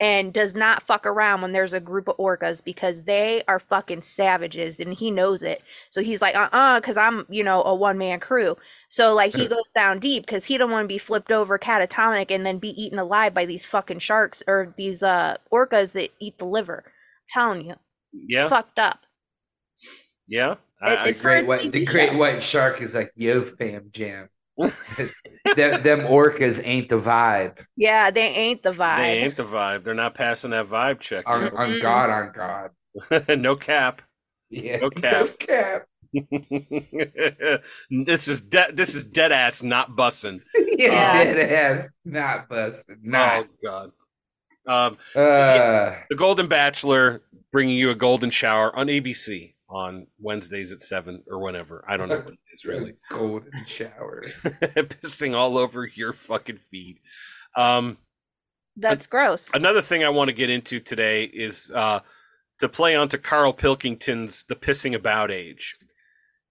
[0.00, 4.02] and does not fuck around when there's a group of orcas because they are fucking
[4.02, 5.62] savages, and he knows it.
[5.90, 8.56] So he's like, uh, uh because I'm, you know, a one man crew.
[8.88, 12.30] So like he goes down deep because he don't want to be flipped over catatonic
[12.30, 16.38] and then be eaten alive by these fucking sharks or these uh orcas that eat
[16.38, 16.84] the liver.
[17.28, 17.74] telling you,
[18.28, 18.48] Yeah.
[18.48, 19.00] fucked up.
[20.26, 20.52] Yeah.
[20.52, 22.16] It- I, I, it- Great white, the great show.
[22.18, 24.28] white shark is like, yo, fam jam.
[24.58, 27.58] them, them orcas ain't the vibe.
[27.76, 28.96] Yeah, they ain't the vibe.
[28.98, 29.84] they ain't the vibe.
[29.84, 31.24] They're not passing that vibe check.
[31.28, 31.82] On, you on Mm-mm.
[31.82, 32.70] God, on God.
[33.38, 34.00] no cap.
[34.48, 34.78] Yeah.
[34.78, 35.38] No cap.
[35.38, 35.86] cap.
[37.90, 40.40] this is de- this is dead ass not bussing.
[40.54, 41.24] yeah, Yeah.
[41.24, 41.88] dead ass.
[42.04, 42.98] Not busted.
[43.04, 43.44] Not.
[43.44, 43.90] Oh god.
[44.66, 50.82] Um, Uh, the Golden Bachelor bringing you a golden shower on ABC on Wednesdays at
[50.82, 51.84] seven or whenever.
[51.88, 52.94] I don't know what it is really.
[53.10, 54.24] golden shower.
[54.44, 57.00] Pissing all over your fucking feed.
[57.56, 57.96] Um,
[58.76, 59.50] That's gross.
[59.54, 62.00] another thing I want to get into today is uh,
[62.60, 65.76] to play onto Karl Pilkington's "The Pissing About" age,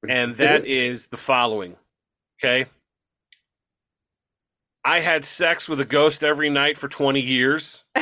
[0.09, 1.75] and that is the following.
[2.43, 2.65] Okay,
[4.85, 7.83] I had sex with a ghost every night for twenty years,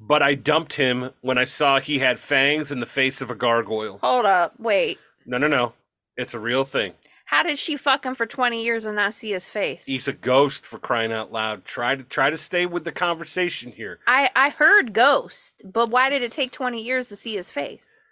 [0.00, 3.34] but I dumped him when I saw he had fangs in the face of a
[3.34, 3.98] gargoyle.
[3.98, 4.98] Hold up, wait.
[5.26, 5.74] No, no, no,
[6.16, 6.94] it's a real thing.
[7.26, 9.84] How did she fuck him for 20 years and not see his face?
[9.84, 11.66] He's a ghost for crying out loud.
[11.66, 13.98] Try to try to stay with the conversation here.
[14.06, 18.02] I I heard ghost, but why did it take 20 years to see his face?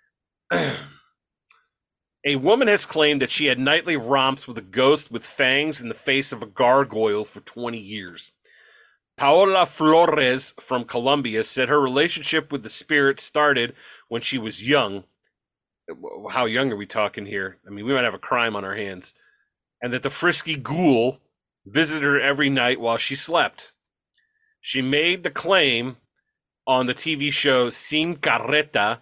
[2.27, 5.89] A woman has claimed that she had nightly romps with a ghost with fangs in
[5.89, 8.33] the face of a gargoyle for 20 years.
[9.17, 13.77] Paola Flores from Colombia said her relationship with the spirit started
[14.09, 15.05] when she was young.
[16.33, 17.59] How young are we talking here?
[17.65, 19.15] I mean, we might have a crime on our hands.
[19.81, 21.21] And that the frisky ghoul
[21.65, 23.73] visited her every night while she slept.
[24.61, 25.99] She made the claim
[26.67, 28.99] on the TV show Sin Carreta,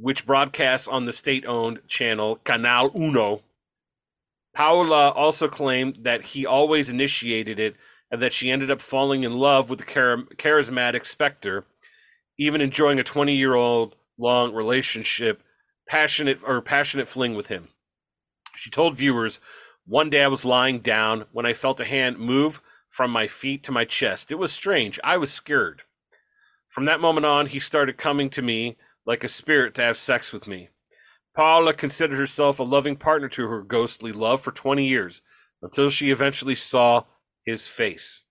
[0.00, 3.42] which broadcasts on the state owned channel Canal Uno.
[4.54, 7.76] Paola also claimed that he always initiated it
[8.10, 11.66] and that she ended up falling in love with the charismatic Spectre,
[12.38, 15.42] even enjoying a 20 year old long relationship,
[15.88, 17.68] passionate or passionate fling with him.
[18.56, 19.40] She told viewers,
[19.86, 23.62] One day I was lying down when I felt a hand move from my feet
[23.64, 24.32] to my chest.
[24.32, 24.98] It was strange.
[25.04, 25.82] I was scared.
[26.68, 28.76] From that moment on, he started coming to me
[29.08, 30.68] like a spirit to have sex with me.
[31.34, 35.22] Paula considered herself a loving partner to her ghostly love for 20 years
[35.62, 37.04] until she eventually saw
[37.42, 38.24] his face.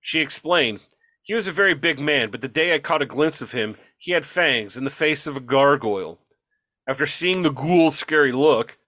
[0.00, 0.80] She explained,
[1.24, 3.76] He was a very big man, but the day I caught a glimpse of him,
[3.98, 6.20] he had fangs and the face of a gargoyle.
[6.88, 8.78] After seeing the ghoul's scary look,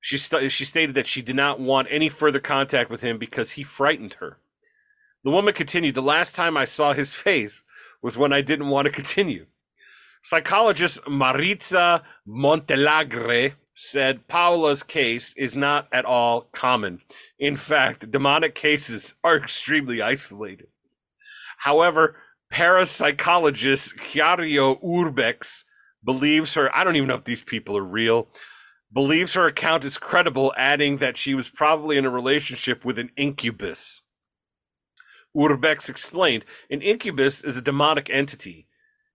[0.00, 3.52] she, st- she stated that she did not want any further contact with him because
[3.52, 4.38] he frightened her.
[5.22, 7.62] The woman continued, The last time I saw his face
[8.02, 9.46] was when I didn't want to continue.
[10.24, 17.00] Psychologist Maritza Montealegre said Paula's case is not at all common.
[17.38, 20.68] In fact, demonic cases are extremely isolated.
[21.58, 22.16] However,
[22.52, 25.64] parapsychologist Chiario Urbex
[26.04, 28.28] believes her, I don't even know if these people are real,
[28.92, 33.10] believes her account is credible, adding that she was probably in a relationship with an
[33.16, 34.02] incubus.
[35.36, 38.68] Urbex explained an incubus is a demonic entity.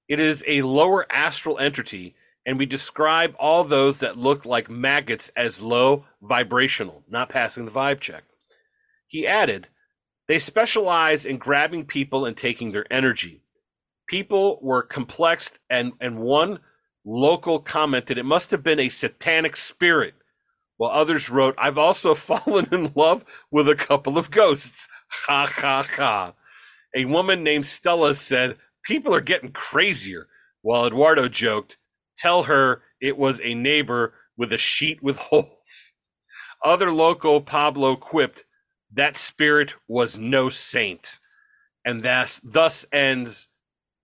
[0.07, 2.15] It is a lower astral entity,
[2.45, 7.71] and we describe all those that look like maggots as low vibrational, not passing the
[7.71, 8.23] vibe check.
[9.07, 9.67] He added,
[10.27, 13.41] they specialize in grabbing people and taking their energy.
[14.07, 16.59] People were complex, and, and one
[17.05, 20.13] local commented it must have been a satanic spirit,
[20.77, 24.87] while others wrote, I've also fallen in love with a couple of ghosts.
[25.25, 26.33] Ha ha ha.
[26.95, 28.57] A woman named Stella said,
[28.87, 30.27] People are getting crazier,
[30.61, 31.75] while Eduardo joked,
[32.17, 35.93] Tell her it was a neighbor with a sheet with holes.
[36.63, 38.45] Other local Pablo quipped,
[38.93, 41.19] That spirit was no saint.
[41.85, 43.49] And that's, thus ends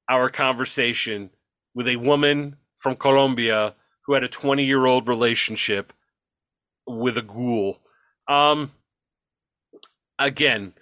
[0.10, 1.30] our conversation
[1.74, 5.94] with a woman from Colombia who had a 20 year old relationship
[6.86, 7.80] with a ghoul.
[8.28, 8.72] Um,
[10.20, 10.74] again,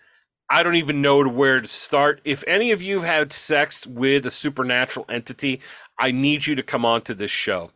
[0.54, 2.20] I don't even know where to start.
[2.26, 5.62] If any of you have had sex with a supernatural entity,
[5.98, 7.72] I need you to come on to this show.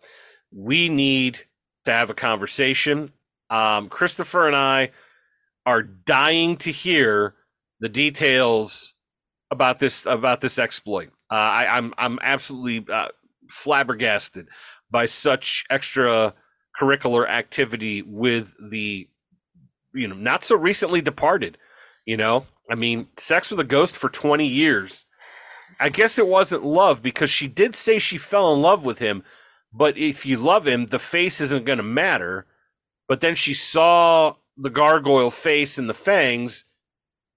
[0.51, 1.39] We need
[1.85, 3.13] to have a conversation.
[3.49, 4.91] Um, Christopher and I
[5.65, 7.35] are dying to hear
[7.79, 8.93] the details
[9.51, 11.11] about this about this exploit.
[11.31, 13.07] Uh, I, I'm I'm absolutely uh,
[13.49, 14.47] flabbergasted
[14.91, 16.33] by such extra
[16.79, 19.07] curricular activity with the
[19.93, 21.57] you know not so recently departed
[22.05, 25.05] you know i mean sex with a ghost for 20 years
[25.79, 29.23] i guess it wasn't love because she did say she fell in love with him
[29.73, 32.45] but if you love him the face isn't going to matter
[33.07, 36.65] but then she saw the gargoyle face and the fangs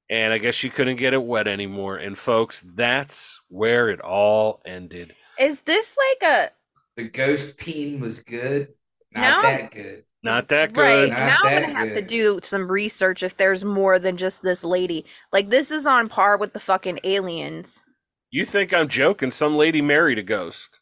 [0.08, 4.60] and i guess she couldn't get it wet anymore and folks that's where it all
[4.64, 6.50] ended Is this like a
[6.96, 8.68] The ghost peen was good.
[9.14, 10.04] Not Now- that good.
[10.22, 11.06] Not that right?
[11.06, 14.42] good Not Now I'm gonna have to do some research if there's more than just
[14.42, 15.04] this lady.
[15.32, 17.82] Like this is on par with the fucking aliens.
[18.30, 20.80] you think i'm joking some lady married a ghost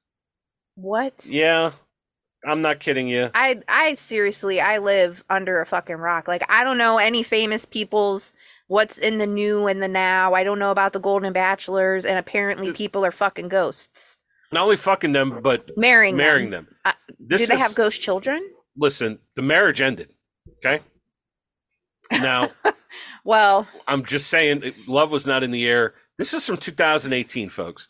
[0.75, 1.27] What?
[1.27, 1.73] yeah
[2.47, 6.27] i'm not kidding you I I seriously I live under a fucking rock.
[6.29, 8.35] Like I don't know any famous people's
[8.69, 10.35] what's in the new and the now.
[10.35, 14.19] I don't know about the Golden Bachelors and apparently people are fucking ghosts.
[14.53, 16.65] not only fucking them but Marrying marrying them.
[16.67, 16.75] them.
[16.85, 18.41] Uh, This Do they is- have ghost children?
[18.77, 20.11] Listen, the marriage ended.
[20.65, 20.83] Okay.
[22.11, 22.51] Now,
[23.27, 25.95] Well, I'm just saying, love was not in the air.
[26.17, 27.89] This is from 2018, folks.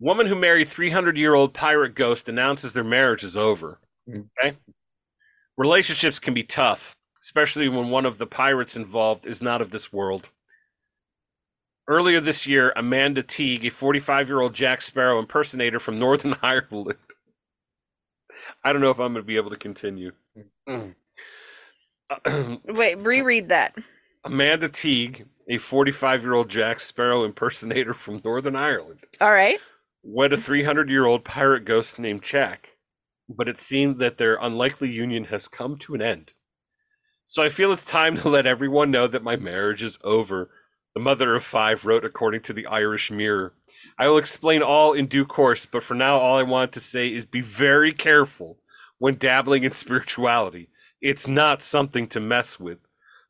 [0.00, 3.78] Woman who married 300 year old pirate ghost announces their marriage is over.
[4.08, 4.28] Mm.
[4.42, 4.56] Okay.
[5.56, 9.92] Relationships can be tough, especially when one of the pirates involved is not of this
[9.92, 10.28] world.
[11.86, 16.94] Earlier this year, Amanda Teague, a 45 year old Jack Sparrow impersonator from Northern Ireland,
[18.64, 20.12] I don't know if I'm going to be able to continue.
[20.68, 20.94] Mm.
[22.66, 23.74] wait, reread that.
[24.24, 29.58] Amanda Teague, a 45 year old Jack Sparrow impersonator from Northern Ireland, All right.
[30.02, 32.68] wed a 300 year old pirate ghost named Jack,
[33.28, 36.32] but it seemed that their unlikely union has come to an end.
[37.26, 40.50] So I feel it's time to let everyone know that my marriage is over,
[40.94, 43.54] the mother of five wrote according to the Irish Mirror.
[43.98, 47.08] I will explain all in due course, but for now, all I want to say
[47.08, 48.58] is be very careful
[48.98, 50.68] when dabbling in spirituality.
[51.00, 52.78] It's not something to mess with.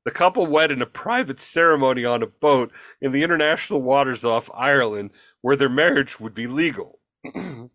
[0.04, 4.50] The couple wed in a private ceremony on a boat in the international waters off
[4.52, 6.98] Ireland, where their marriage would be legal.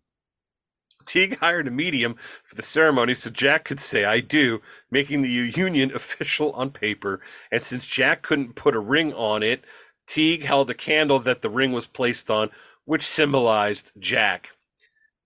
[1.06, 4.60] Teague hired a medium for the ceremony so Jack could say, I do,
[4.90, 7.22] making the union official on paper.
[7.50, 9.64] And since Jack couldn't put a ring on it,
[10.06, 12.50] Teague held a candle that the ring was placed on,
[12.88, 14.48] which symbolized Jack.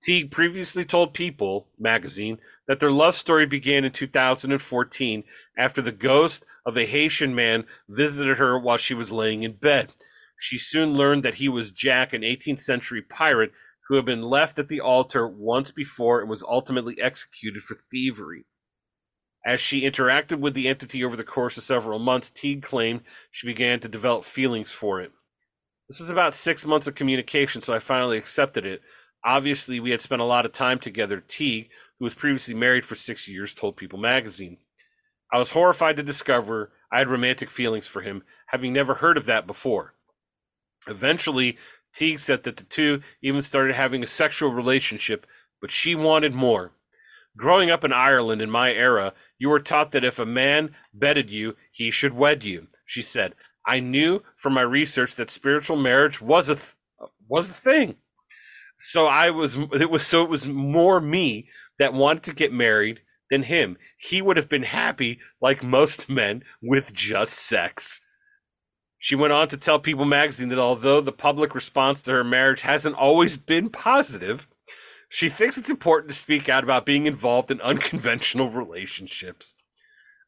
[0.02, 5.22] Teague previously told People magazine that their love story began in 2014
[5.56, 9.92] after the ghost of a Haitian man visited her while she was laying in bed.
[10.40, 13.52] She soon learned that he was Jack, an 18th century pirate
[13.86, 18.44] who had been left at the altar once before and was ultimately executed for thievery.
[19.46, 23.46] As she interacted with the entity over the course of several months, Teague claimed she
[23.46, 25.12] began to develop feelings for it.
[25.92, 28.80] This was about six months of communication, so I finally accepted it.
[29.26, 31.20] Obviously, we had spent a lot of time together.
[31.20, 31.68] Teague,
[31.98, 34.56] who was previously married for six years, told People magazine.
[35.30, 39.26] I was horrified to discover I had romantic feelings for him, having never heard of
[39.26, 39.92] that before.
[40.88, 41.58] Eventually,
[41.94, 45.26] Teague said that the two even started having a sexual relationship,
[45.60, 46.72] but she wanted more.
[47.36, 51.28] Growing up in Ireland in my era, you were taught that if a man bedded
[51.28, 52.68] you, he should wed you.
[52.86, 53.34] She said,
[53.66, 56.74] "I knew from my research that spiritual marriage was a th-
[57.28, 57.96] was a thing.
[58.78, 61.48] So I was it was so it was more me
[61.78, 63.00] that wanted to get married
[63.30, 63.78] than him.
[63.96, 68.00] He would have been happy like most men with just sex."
[68.98, 72.60] She went on to tell People magazine that although the public response to her marriage
[72.60, 74.46] hasn't always been positive,
[75.08, 79.54] she thinks it's important to speak out about being involved in unconventional relationships.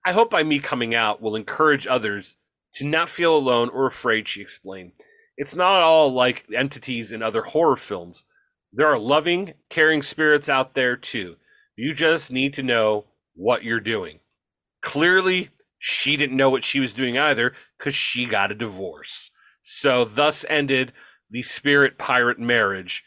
[0.04, 2.36] I hope by me coming out will encourage others
[2.74, 4.92] to not feel alone or afraid, she explained.
[5.36, 8.24] It's not all like entities in other horror films.
[8.72, 11.36] There are loving, caring spirits out there too.
[11.76, 14.20] You just need to know what you're doing.
[14.82, 19.30] Clearly, she didn't know what she was doing either because she got a divorce.
[19.62, 20.92] So, thus ended
[21.30, 23.04] the spirit pirate marriage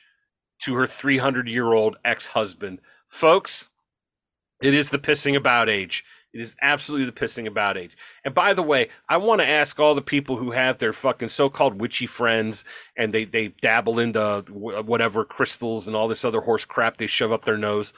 [0.61, 2.79] to her 300 year old ex husband.
[3.09, 3.69] Folks,
[4.61, 6.03] it is the pissing about age.
[6.37, 7.97] It is absolutely the pissing about age.
[8.23, 11.29] And by the way, I want to ask all the people who have their fucking
[11.29, 12.63] so-called witchy friends
[12.95, 17.31] and they they dabble into whatever crystals and all this other horse crap they shove
[17.31, 17.91] up their nose.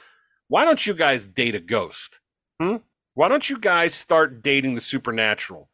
[0.48, 2.20] Why don't you guys date a ghost?
[2.58, 2.76] Hmm?
[3.12, 5.68] Why don't you guys start dating the supernatural?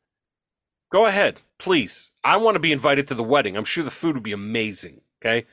[0.91, 2.11] Go ahead, please.
[2.25, 3.57] I want to be invited to the wedding.
[3.57, 5.03] I'm sure the food would be amazing.
[5.23, 5.47] Okay.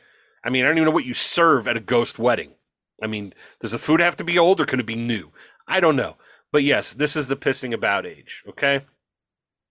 [0.43, 2.53] I mean, I don't even know what you serve at a ghost wedding.
[3.03, 5.32] I mean, does the food have to be old or can it be new?
[5.68, 6.18] I don't know.
[6.53, 8.85] But yes, this is the pissing about age, okay?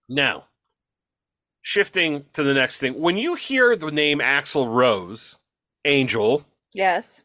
[0.09, 0.47] Now,
[1.61, 2.99] shifting to the next thing.
[2.99, 5.37] When you hear the name Axl Rose,
[5.85, 7.23] Angel, Yes.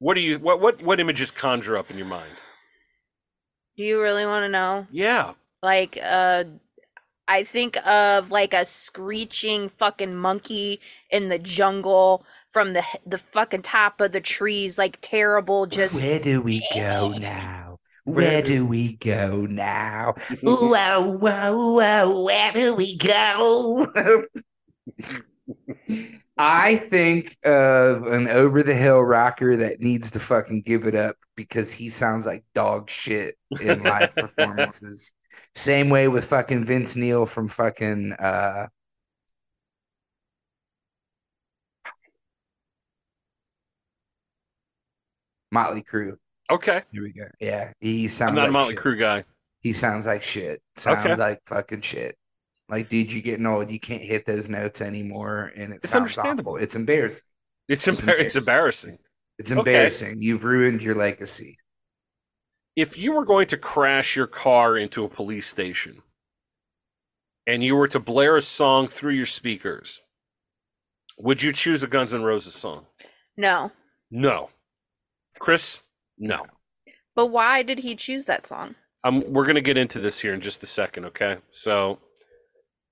[0.00, 2.32] what do you what what what images conjure up in your mind?
[3.76, 4.86] Do you really want to know?
[4.90, 5.34] Yeah.
[5.62, 6.44] Like, uh,
[7.28, 10.80] I think of like a screeching fucking monkey
[11.10, 15.66] in the jungle from the the fucking top of the trees, like terrible.
[15.66, 17.67] Just Where do we go now?
[18.08, 20.14] Where do we go now?
[20.46, 23.86] Ooh, whoa, whoa, whoa, where do we go?
[26.38, 31.16] I think of an over the hill rocker that needs to fucking give it up
[31.36, 35.12] because he sounds like dog shit in live performances.
[35.54, 38.68] Same way with fucking Vince Neil from fucking uh
[45.50, 46.16] Motley Crue.
[46.50, 46.82] Okay.
[46.92, 47.24] Here we go.
[47.40, 48.82] Yeah, he sounds I'm not like a Motley shit.
[48.84, 49.24] Crue guy.
[49.60, 50.62] He sounds like shit.
[50.76, 51.14] Sounds Okay.
[51.16, 52.16] like fucking shit.
[52.70, 53.70] Like, dude, you're getting old.
[53.70, 56.52] You can't hit those notes anymore, and it It's sounds understandable.
[56.52, 56.62] awful.
[56.62, 57.24] It's embarrassing.
[57.68, 58.98] It's It's embar- it's embarrassing.
[59.38, 59.58] It's Okay.
[59.58, 60.20] embarrassing.
[60.20, 61.58] You've ruined your legacy.
[62.76, 66.02] If you were going to crash your car into a police station
[67.46, 70.00] and you were to blare a song through your speakers,
[71.18, 72.86] would you choose a Guns N' Roses song?
[73.36, 73.70] no.
[74.10, 74.50] No.
[75.38, 75.80] Chris?
[76.18, 76.46] No.
[77.14, 78.74] But why did he choose that song?
[79.04, 81.38] Um, we're going to get into this here in just a second, okay?
[81.52, 81.98] So,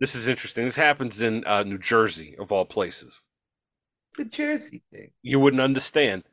[0.01, 0.64] this is interesting.
[0.64, 3.20] This happens in uh, New Jersey, of all places.
[4.11, 5.11] It's a Jersey thing.
[5.22, 6.24] You wouldn't understand.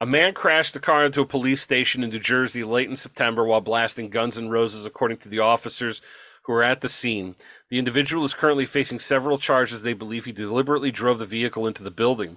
[0.00, 3.44] A man crashed a car into a police station in New Jersey late in September
[3.44, 6.02] while blasting Guns N' Roses, according to the officers
[6.44, 7.34] who were at the scene.
[7.70, 9.82] The individual is currently facing several charges.
[9.82, 12.36] They believe he deliberately drove the vehicle into the building.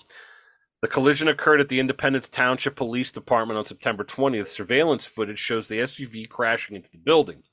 [0.82, 4.48] The collision occurred at the Independence Township Police Department on September 20th.
[4.48, 7.44] Surveillance footage shows the SUV crashing into the building.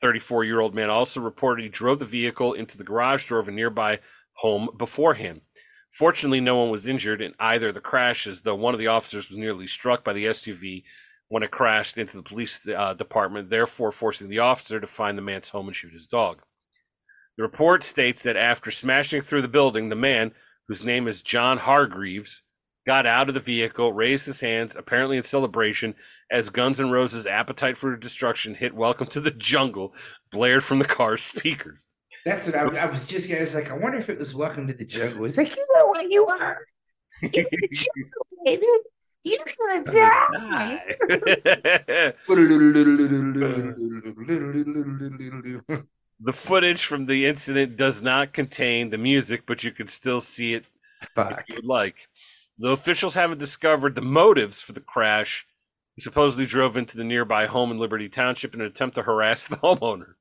[0.00, 3.48] 34 year old man also reported he drove the vehicle into the garage door of
[3.48, 4.00] a nearby
[4.34, 5.40] home beforehand.
[5.90, 9.30] Fortunately, no one was injured in either of the crashes, though one of the officers
[9.30, 10.82] was nearly struck by the SUV
[11.28, 15.22] when it crashed into the police uh, department, therefore forcing the officer to find the
[15.22, 16.42] man's home and shoot his dog.
[17.36, 20.32] The report states that after smashing through the building, the man,
[20.68, 22.42] whose name is John Hargreaves,
[22.86, 25.94] got out of the vehicle, raised his hands, apparently in celebration,
[26.30, 29.94] as Guns N' Roses' Appetite for Destruction hit Welcome to the Jungle,
[30.30, 31.80] blared from the car's speakers.
[32.24, 33.30] That's what I, I was just.
[33.30, 35.24] I was like, I wonder if it was Welcome to the Jungle.
[35.24, 36.58] It's like, you know what you are.
[37.20, 38.66] You're the jungle, baby.
[39.24, 40.84] You're gonna I'm die.
[45.76, 45.84] die.
[46.20, 50.54] The footage from the incident does not contain the music, but you can still see
[50.54, 50.64] it
[51.14, 51.40] Fuck.
[51.40, 51.96] if you would like.
[52.58, 55.46] The officials haven't discovered the motives for the crash.
[55.96, 59.46] He supposedly drove into the nearby home in Liberty Township in an attempt to harass
[59.46, 60.14] the homeowner.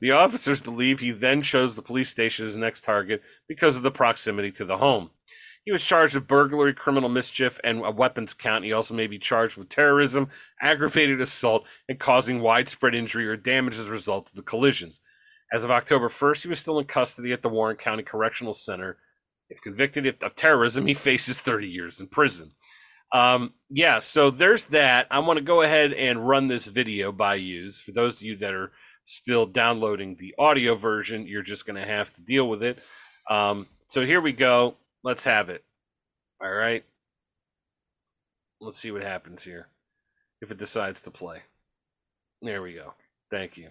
[0.00, 3.90] The officers believe he then chose the police station as next target because of the
[3.90, 5.10] proximity to the home.
[5.64, 8.64] He was charged with burglary, criminal mischief, and a weapons count.
[8.64, 10.28] He also may be charged with terrorism,
[10.60, 15.00] aggravated assault, and causing widespread injury or damage as a result of the collisions.
[15.52, 18.98] As of October 1st, he was still in custody at the Warren County Correctional Center.
[19.50, 22.52] If convicted of terrorism, he faces 30 years in prison.
[23.12, 25.06] Um, yeah, so there's that.
[25.10, 27.70] I want to go ahead and run this video by you.
[27.70, 28.72] For those of you that are
[29.06, 32.78] still downloading the audio version, you're just going to have to deal with it.
[33.30, 34.74] Um, so here we go.
[35.04, 35.64] Let's have it.
[36.42, 36.84] All right.
[38.60, 39.68] Let's see what happens here.
[40.40, 41.42] If it decides to play.
[42.42, 42.94] There we go.
[43.30, 43.68] Thank you.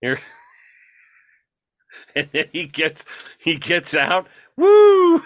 [0.00, 0.20] Here.
[2.14, 3.04] and then he gets
[3.38, 4.26] he gets out.
[4.56, 5.20] Woo!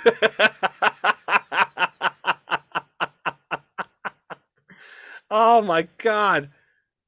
[5.31, 6.51] oh my god.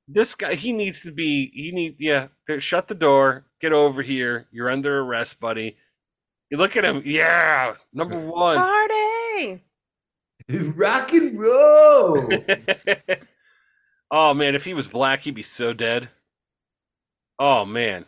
[0.09, 3.47] This guy he needs to be he need yeah, shut the door.
[3.61, 4.47] Get over here.
[4.51, 5.77] You're under arrest, buddy.
[6.51, 7.03] You look at him.
[7.05, 8.57] Yeah, number one.
[8.57, 9.63] Party.
[10.49, 12.29] Rock and roll.
[14.11, 16.09] oh man, if he was black, he'd be so dead.
[17.39, 18.05] Oh man,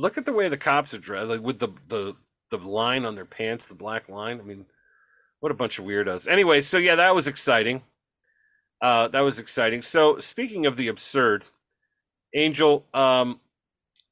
[0.00, 2.14] look at the way the cops are dressed, like with the the
[2.50, 4.40] the line on their pants, the black line.
[4.40, 4.66] I mean,
[5.40, 6.26] what a bunch of weirdos.
[6.26, 7.82] Anyway, so yeah, that was exciting.
[8.82, 9.82] Uh, that was exciting.
[9.82, 11.44] So speaking of the absurd,
[12.34, 13.40] Angel, um,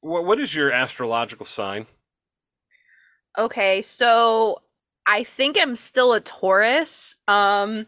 [0.01, 1.87] what what is your astrological sign?
[3.37, 4.61] Okay, so
[5.05, 7.17] I think I'm still a Taurus.
[7.27, 7.85] Um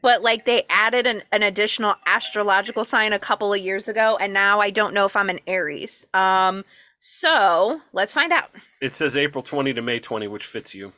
[0.00, 4.32] but like they added an, an additional astrological sign a couple of years ago and
[4.32, 6.06] now I don't know if I'm an Aries.
[6.14, 6.64] Um
[7.06, 8.50] so, let's find out.
[8.80, 10.94] It says April 20 to May 20, which fits you.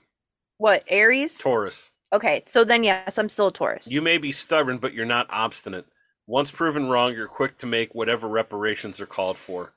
[0.58, 1.36] What, Aries?
[1.36, 1.90] Taurus.
[2.12, 3.88] Okay, so then yes, I'm still a Taurus.
[3.88, 5.84] You may be stubborn, but you're not obstinate.
[6.28, 9.72] Once proven wrong, you're quick to make whatever reparations are called for.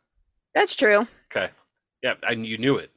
[0.54, 1.08] That's true.
[1.36, 1.52] Okay.
[2.04, 2.92] Yeah, and you knew it.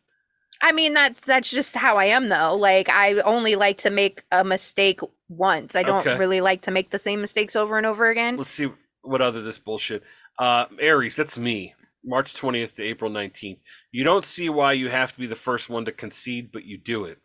[0.61, 2.55] I mean that's that's just how I am though.
[2.55, 5.75] Like I only like to make a mistake once.
[5.75, 6.19] I don't Okay.
[6.19, 8.37] really like to make the same mistakes over and over again.
[8.37, 8.69] Let's see
[9.01, 10.03] what other this bullshit.
[10.39, 11.75] Uh, Aries, that's me.
[12.05, 13.59] March 20th to April 19th.
[13.91, 16.79] You don't see why you have to be the first one to concede, but you
[16.79, 17.19] do it.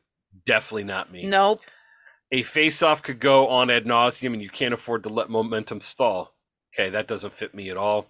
[0.46, 1.26] Definitely not me.
[1.26, 1.62] Nope.
[2.32, 6.36] A face-off could go on ad nauseum, and you can't afford to let momentum stall.
[6.74, 8.08] Okay, that doesn't fit me at all.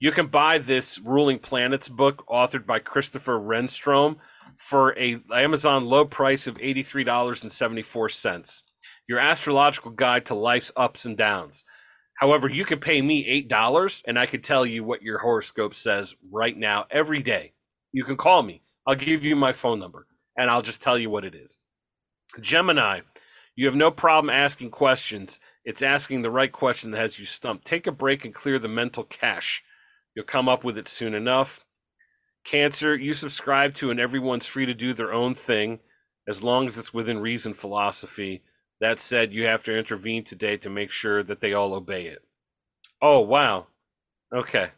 [0.00, 4.16] You can buy this Ruling Planets book, authored by Christopher Renstrom,
[4.56, 8.62] for a Amazon low price of eighty-three dollars and seventy-four cents.
[9.08, 11.64] Your astrological guide to life's ups and downs.
[12.18, 15.74] However, you could pay me eight dollars, and I could tell you what your horoscope
[15.74, 17.52] says right now, every day.
[17.92, 18.62] You can call me.
[18.86, 20.06] I'll give you my phone number,
[20.36, 21.58] and I'll just tell you what it is.
[22.40, 23.00] Gemini,
[23.54, 25.38] you have no problem asking questions.
[25.64, 27.66] It's asking the right question that has you stumped.
[27.66, 29.62] Take a break and clear the mental cache.
[30.14, 31.60] You'll come up with it soon enough.
[32.44, 35.80] Cancer, you subscribe to and everyone's free to do their own thing
[36.26, 38.42] as long as it's within reason philosophy.
[38.80, 42.22] That said, you have to intervene today to make sure that they all obey it.
[43.02, 43.66] Oh, wow.
[44.32, 44.70] Okay.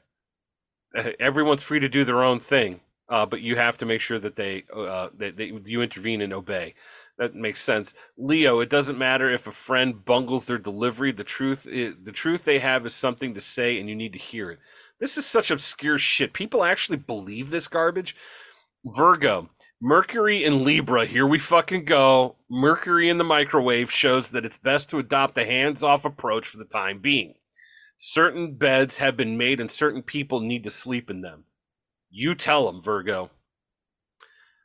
[0.97, 4.19] Uh, Everyone's free to do their own thing, uh, but you have to make sure
[4.19, 6.75] that they, uh, that they you intervene and obey.
[7.19, 7.93] That makes sense.
[8.17, 11.13] Leo, it doesn't matter if a friend bungles their delivery.
[11.13, 14.19] The truth, is, the truth they have is something to say, and you need to
[14.19, 14.59] hear it.
[14.99, 16.33] This is such obscure shit.
[16.33, 18.17] People actually believe this garbage.
[18.85, 19.51] Virgo,
[19.83, 22.37] Mercury in Libra, here we fucking go.
[22.51, 26.59] Mercury in the microwave shows that it's best to adopt a hands off approach for
[26.59, 27.37] the time being.
[27.97, 31.45] Certain beds have been made and certain people need to sleep in them.
[32.11, 33.31] You tell them, Virgo.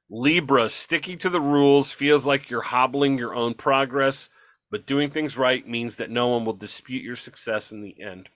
[0.10, 4.28] Libra, sticking to the rules feels like you're hobbling your own progress,
[4.70, 8.28] but doing things right means that no one will dispute your success in the end.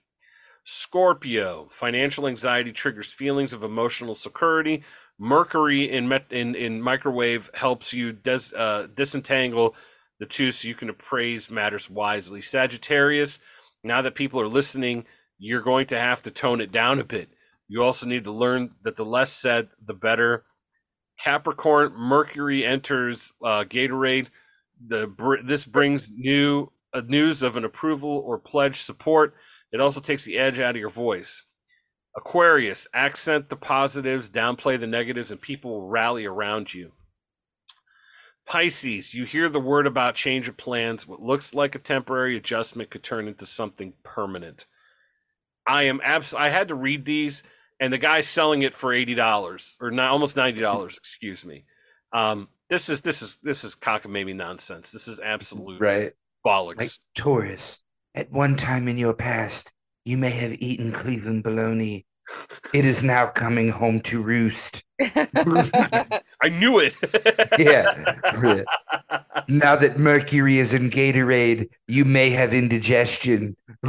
[0.64, 4.82] Scorpio, financial anxiety triggers feelings of emotional security.
[5.20, 9.74] Mercury in in, in microwave helps you des, uh, disentangle
[10.18, 12.40] the two so you can appraise matters wisely.
[12.40, 13.38] Sagittarius,
[13.84, 15.04] now that people are listening,
[15.38, 17.28] you're going to have to tone it down a bit.
[17.68, 20.44] You also need to learn that the less said, the better.
[21.18, 24.28] Capricorn, Mercury enters uh, Gatorade.
[24.86, 25.12] The
[25.44, 29.34] this brings new uh, news of an approval or pledge support.
[29.70, 31.42] It also takes the edge out of your voice.
[32.16, 36.92] Aquarius, accent the positives, downplay the negatives, and people will rally around you.
[38.46, 41.06] Pisces, you hear the word about change of plans.
[41.06, 44.66] What looks like a temporary adjustment could turn into something permanent.
[45.68, 46.34] I am abs.
[46.34, 47.44] I had to read these,
[47.78, 50.96] and the guy's selling it for eighty dollars or not, almost ninety dollars.
[50.98, 51.64] excuse me.
[52.12, 54.90] Um, this is this is this is cockamamie nonsense.
[54.90, 56.12] This is absolute Right.
[56.44, 56.78] bollocks.
[56.78, 57.82] Like Taurus,
[58.16, 59.72] at one time in your past,
[60.04, 62.06] you may have eaten Cleveland bologna.
[62.72, 64.84] It is now coming home to roost.
[65.00, 66.94] I knew it.
[67.58, 68.64] Yeah.
[69.48, 73.56] Now that Mercury is in Gatorade, you may have indigestion.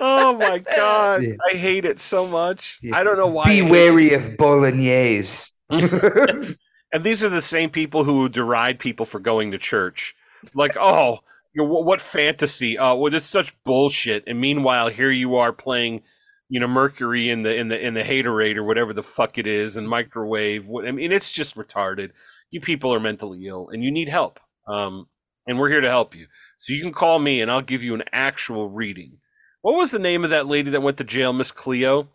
[0.00, 1.34] oh my god, Yeah.
[1.52, 2.78] I hate it so much.
[2.82, 2.96] Yeah.
[2.96, 3.46] I don't know why.
[3.46, 5.50] Be wary of bolognese.
[5.70, 10.14] And these are the same people who deride people for going to church.
[10.54, 11.20] Like, oh,
[11.54, 12.78] you know, what, fantasy?
[12.78, 14.24] Oh, well, it's such bullshit.
[14.26, 16.02] And meanwhile, here you are playing,
[16.48, 19.46] you know, Mercury in the in the in the haterade or whatever the fuck it
[19.46, 20.66] is, and microwave.
[20.66, 22.10] What- I mean, it's just retarded.
[22.50, 24.40] You people are mentally ill, and you need help.
[24.68, 25.06] Um,
[25.46, 26.26] and we're here to help you.
[26.58, 29.18] So you can call me, and I'll give you an actual reading.
[29.62, 32.08] What was the name of that lady that went to jail, Miss Cleo?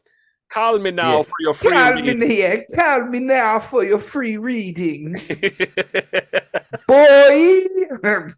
[0.51, 1.23] Call me now Yeah.
[1.23, 2.65] for your free Call me reading.
[2.75, 5.13] Call me now for your free reading.
[6.87, 7.63] Boy.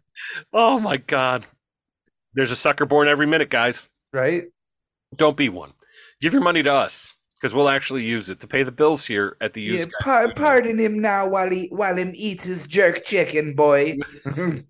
[0.52, 1.44] oh my god.
[2.34, 3.88] There's a sucker born every minute, guys.
[4.12, 4.44] right?
[5.16, 5.72] Don't be one.
[6.20, 9.36] Give your money to us because we'll actually use it to pay the bills here
[9.40, 13.54] at the Yeah, par- pardon him now while he while him eats his jerk chicken,
[13.54, 13.98] boy.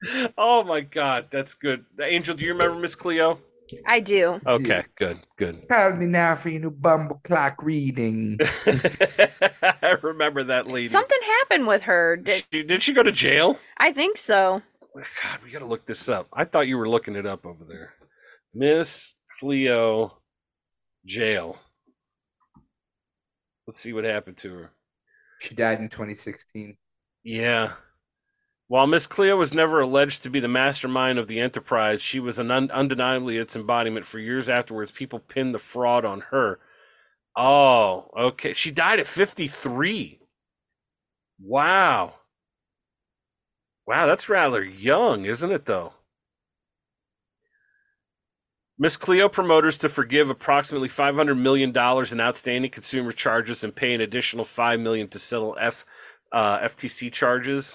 [0.38, 1.84] Oh my god, that's good.
[2.00, 3.40] Angel, do you remember Miss Cleo?
[3.86, 4.40] I do.
[4.46, 4.82] Okay, Yeah.
[4.96, 5.68] good, good.
[5.68, 8.38] Call me now for your new bumble clock reading.
[8.66, 10.88] I remember that lady.
[10.88, 12.16] Something happened with her.
[12.16, 13.58] Did, She, did she go to jail?
[13.78, 14.62] I think so.
[14.94, 16.28] God, we got to look this up.
[16.32, 17.92] I thought you were looking it up over there.
[18.54, 20.18] Miss Cleo
[21.06, 21.56] jail.
[23.66, 24.70] Let's see what happened to her.
[25.40, 26.76] She died in 2016.
[27.22, 27.72] Yeah.
[28.68, 32.38] While Miss Cleo was never alleged to be the mastermind of the enterprise, she was
[32.38, 34.06] un- undeniably its embodiment.
[34.06, 36.60] For years afterwards, people pinned the fraud on her.
[37.34, 38.52] Oh, okay.
[38.52, 40.20] She died at 53.
[41.40, 42.14] Wow.
[43.86, 45.94] Wow, that's rather young, isn't it, though?
[48.78, 54.02] Miss Cleo promoters to forgive approximately $500 million in outstanding consumer charges and pay an
[54.02, 55.86] additional $5 million to settle F,
[56.32, 57.74] uh, FTC charges.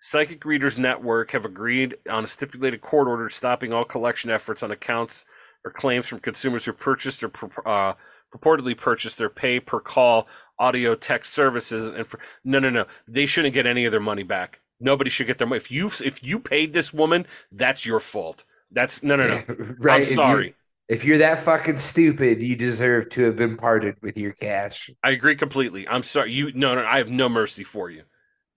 [0.00, 4.70] Psychic Readers Network have agreed on a stipulated court order stopping all collection efforts on
[4.70, 5.24] accounts
[5.64, 7.30] or claims from consumers who purchased or
[7.66, 7.94] uh,
[8.34, 10.28] purportedly purchased their pay per call
[10.58, 11.88] audio text services.
[11.88, 14.60] And for no, no, no, they shouldn't get any of their money back.
[14.80, 15.58] Nobody should get their money.
[15.58, 18.44] If you if you paid this woman, that's your fault.
[18.70, 19.42] That's no, no, no.
[19.78, 20.06] right.
[20.06, 20.54] I'm sorry.
[20.88, 24.88] If you're that fucking stupid, you deserve to have been parted with your cash.
[25.04, 25.86] I agree completely.
[25.86, 26.32] I'm sorry.
[26.32, 26.86] You no, no.
[26.86, 28.04] I have no mercy for you.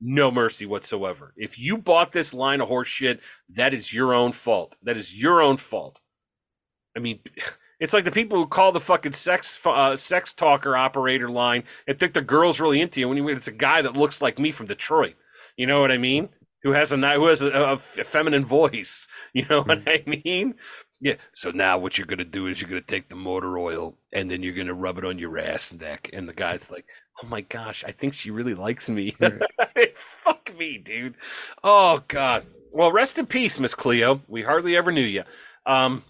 [0.02, 1.34] No mercy whatsoever.
[1.38, 3.20] If you bought this line of horse shit,
[3.56, 4.76] that is your own fault.
[4.82, 6.00] That is your own fault.
[6.98, 7.20] I mean,
[7.80, 12.00] it's like the people who call the fucking sex uh, sex talker operator line and
[12.00, 14.52] think the girl's really into you when you, it's a guy that looks like me
[14.52, 15.16] from Detroit.
[15.56, 16.30] You know what I mean?
[16.64, 19.08] Who has a who has a, a feminine voice?
[19.34, 20.56] You know what I mean?
[21.00, 21.16] Yeah.
[21.36, 24.44] So now what you're gonna do is you're gonna take the motor oil and then
[24.44, 26.86] you're gonna rub it on your ass neck, and the guy's like,
[27.24, 29.16] "Oh my gosh, I think she really likes me."
[29.96, 31.16] Fuck me, dude.
[31.64, 32.46] Oh god.
[32.72, 34.22] Well, rest in peace, Miss Cleo.
[34.28, 35.24] We hardly ever knew you.
[35.66, 36.04] Um,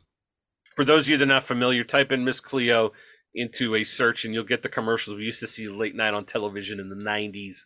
[0.75, 2.93] for those of you that are not familiar, type in Miss Cleo
[3.33, 6.25] into a search and you'll get the commercials we used to see late night on
[6.25, 7.59] television in the 90s.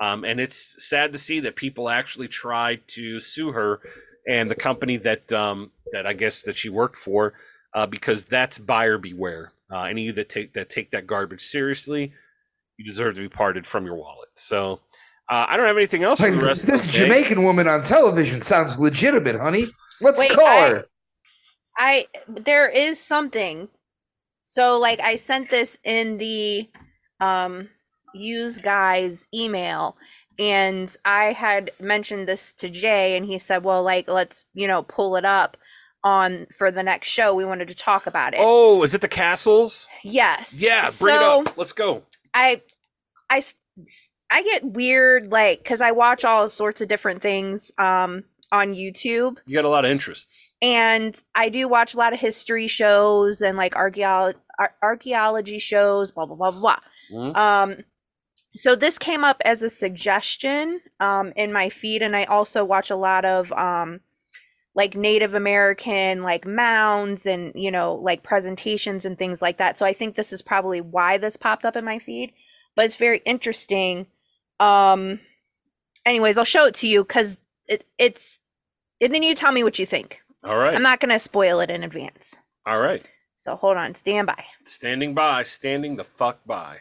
[0.00, 3.80] Um, and it's sad to see that people actually tried to sue her
[4.28, 7.34] and the company that um, that I guess that she worked for
[7.74, 9.52] uh, because that's buyer beware.
[9.72, 12.12] Uh, any of you that take that take that garbage seriously,
[12.78, 14.28] you deserve to be parted from your wallet.
[14.34, 14.80] So
[15.30, 16.66] uh, I don't have anything else for Like, the rest.
[16.66, 17.04] this of the day.
[17.06, 19.66] Jamaican woman on television sounds legitimate, honey.
[20.00, 20.84] Let's Wait, call I- her.
[21.78, 23.68] I there is something.
[24.42, 26.68] So like I sent this in the
[27.20, 27.68] um
[28.14, 29.96] use guys email
[30.38, 34.82] and I had mentioned this to Jay and he said, "Well, like let's, you know,
[34.82, 35.56] pull it up
[36.04, 37.34] on for the next show.
[37.34, 39.86] We wanted to talk about it." Oh, is it the castles?
[40.04, 40.54] Yes.
[40.58, 41.56] Yeah, bring So, it up.
[41.58, 42.02] Let's go.
[42.36, 42.62] I
[43.30, 43.42] I
[44.30, 49.38] I get weird like cuz I watch all sorts of different things um on YouTube
[49.46, 50.52] You got a lot of interests.
[50.62, 54.38] and I do watch a lot of history shows and like archaeology
[54.82, 56.78] archaeology shows, blah blah blah blah.
[57.12, 57.32] Mhm.
[57.32, 57.62] blah.
[57.62, 57.76] Um,
[58.54, 62.90] so this came up as a suggestion um in my feed, and I also watch
[62.90, 64.00] a lot of um
[64.76, 69.76] like Native American like mounds and you know like presentations and things like that.
[69.76, 72.32] So I think this is probably why this popped up in my feed.
[72.76, 74.06] But it's very interesting.
[74.60, 75.18] Um
[76.04, 78.38] anyways, I'll show it to you cuz it, it's
[79.00, 80.20] and then you tell me what you think.
[80.44, 80.74] All right.
[80.74, 82.36] I'm not going to spoil it in advance.
[82.66, 83.04] All right.
[83.36, 84.44] So hold on, stand by.
[84.64, 86.78] Standing by, standing the fuck by.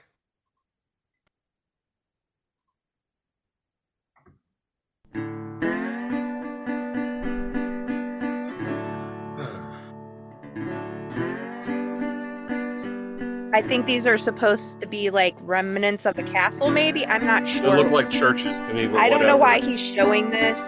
[13.55, 17.05] I think these are supposed to be like remnants of the castle, maybe.
[17.05, 17.61] I'm not sure.
[17.61, 20.59] They look like churches to me, but I don't know why he's showing this.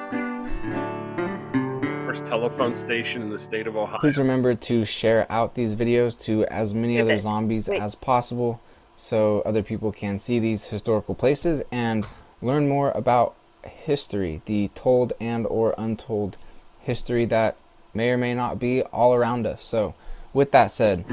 [2.05, 3.99] First telephone station in the state of Ohio.
[3.99, 7.23] Please remember to share out these videos to as many Here other is.
[7.23, 7.81] zombies Wait.
[7.81, 8.61] as possible
[8.95, 12.05] so other people can see these historical places and
[12.41, 13.35] learn more about
[13.65, 16.37] history, the told and or untold
[16.79, 17.57] history that
[17.93, 19.61] may or may not be all around us.
[19.61, 19.93] So,
[20.33, 21.03] with that said,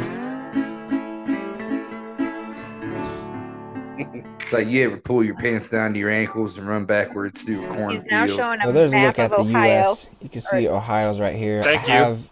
[4.55, 7.69] Like you ever pull your pants down to your ankles and run backwards through a
[7.75, 8.31] cornfield?
[8.63, 9.81] so there's a look at the Ohio.
[9.81, 10.09] US.
[10.21, 11.63] You can see Ohio's right here.
[11.63, 12.05] Thank I you.
[12.05, 12.31] have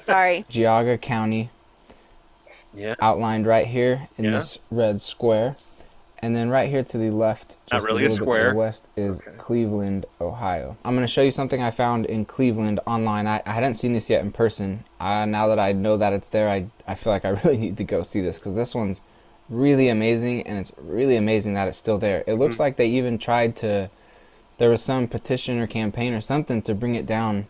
[0.04, 0.44] Sorry.
[0.50, 1.50] Geauga County
[2.74, 2.94] Yeah.
[3.00, 4.30] outlined right here in Yeah.
[4.32, 5.56] this red square.
[6.20, 8.54] And then right here to the left, just really a a little bit to the
[8.56, 9.30] west, is Okay.
[9.38, 10.76] Cleveland, Ohio.
[10.84, 13.28] I'm going to show you something I found in Cleveland online.
[13.28, 14.82] I, I hadn't seen this yet in person.
[14.98, 17.76] Uh, now that I know that it's there, I, I feel like I really need
[17.78, 19.00] to go see this because this one's
[19.48, 22.24] really amazing and it's really amazing that it's still there.
[22.26, 22.60] It looks mm.
[22.60, 23.90] like they even tried to,
[24.58, 27.46] there was some petition or campaign or something to bring it down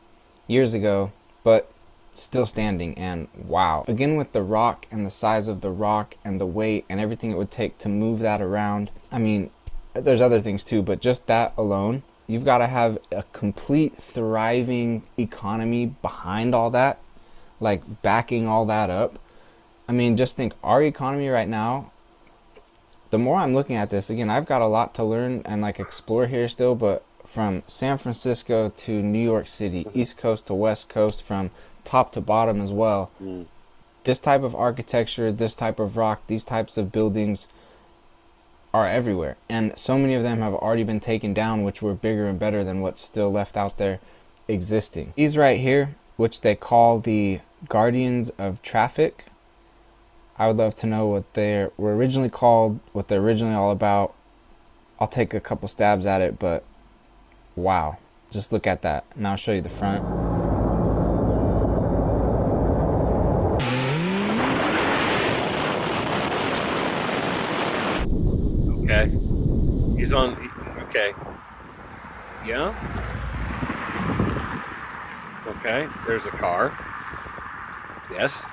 [0.47, 1.13] years ago,
[1.45, 1.71] but
[2.15, 3.85] still standing and wow.
[3.87, 7.31] Again with the rock and the size of the rock and the weight and everything
[7.31, 8.91] it would take to move that around.
[9.11, 9.51] I mean
[9.95, 15.03] there's other things too but just that alone you've got to have a complete thriving
[15.19, 16.99] economy behind all that
[17.59, 19.19] like backing all that up
[19.89, 21.91] i mean just think our economy right now
[23.11, 25.81] the more i'm looking at this again i've got a lot to learn and like
[25.81, 29.99] explore here still but from san francisco to new york city mm-hmm.
[30.01, 31.51] east coast to west coast from
[31.85, 33.47] top to bottom as well mm.
[34.05, 37.49] this type of architecture this type of rock these types of buildings
[38.73, 39.37] are everywhere.
[39.49, 42.65] And so many of them have already been taken down which were bigger and better
[42.65, 44.01] than what's still left out there
[44.47, 45.13] existing.
[45.17, 49.27] These right here which they call the guardians of traffic
[50.39, 54.15] i would love to know what they were originally called what they're originally all about
[55.01, 56.65] i'll take a couple stabs at it but
[57.57, 57.99] wow
[58.31, 60.05] just look at that and i'll show you the front
[68.91, 69.11] Okay.
[69.99, 70.51] He's on.
[70.89, 71.13] Okay.
[72.47, 72.73] Yeah.
[75.47, 75.87] Okay.
[76.07, 76.73] There's a car.
[78.11, 78.51] Yes.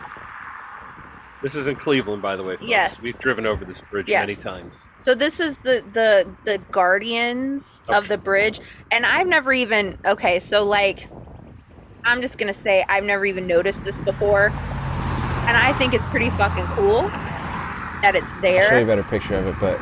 [1.46, 2.56] This is in Cleveland, by the way.
[2.56, 2.68] Folks.
[2.68, 3.04] Yes.
[3.04, 4.22] We've driven over this bridge Yes.
[4.22, 4.88] many times.
[4.98, 8.60] So this is the the the guardians of the bridge,
[8.92, 10.40] and I've never even okay.
[10.40, 11.08] So like,
[12.04, 16.32] I'm just gonna say I've never even noticed this before, and I think it's pretty
[16.32, 17.04] fucking cool
[18.02, 18.64] that it's there.
[18.64, 19.80] I'll show you a better picture of it, but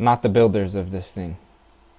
[0.00, 1.36] not the builders of this thing.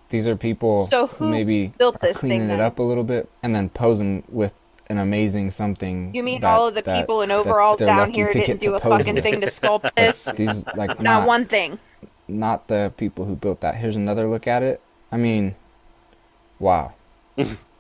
[0.09, 2.83] These are people So who who maybe built are this thing cleaning it up a
[2.83, 4.55] little bit and then posing with
[4.89, 6.13] an amazing something.
[6.13, 8.75] You mean that- all of the that- people in overalls down here to didn't do
[8.75, 9.23] a fucking with.
[9.23, 10.25] thing to sculpt this?
[10.35, 11.79] These like Not not one thing.
[12.27, 13.75] not the people who built that.
[13.75, 14.81] Here's another look at it.
[15.11, 15.55] I mean,
[16.59, 16.93] wow.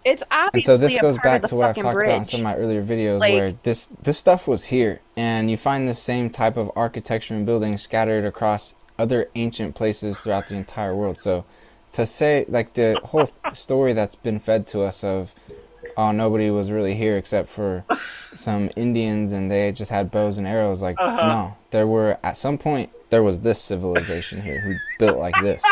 [0.05, 2.43] It's obviously And so this goes back to what I've talked about in some of
[2.43, 6.29] my earlier videos, Like- where this this stuff was here, and you find the same
[6.29, 11.17] type of architecture and buildings scattered across other ancient places throughout the entire world.
[11.17, 11.45] So,
[11.93, 15.33] to say like the whole story that's been fed to us of,
[15.97, 17.83] oh nobody was really here except for
[18.35, 20.81] some Indians and they just had bows and arrows.
[20.81, 21.27] Like Uh-huh.
[21.27, 25.63] no, there were at some point there was this civilization here who built like this.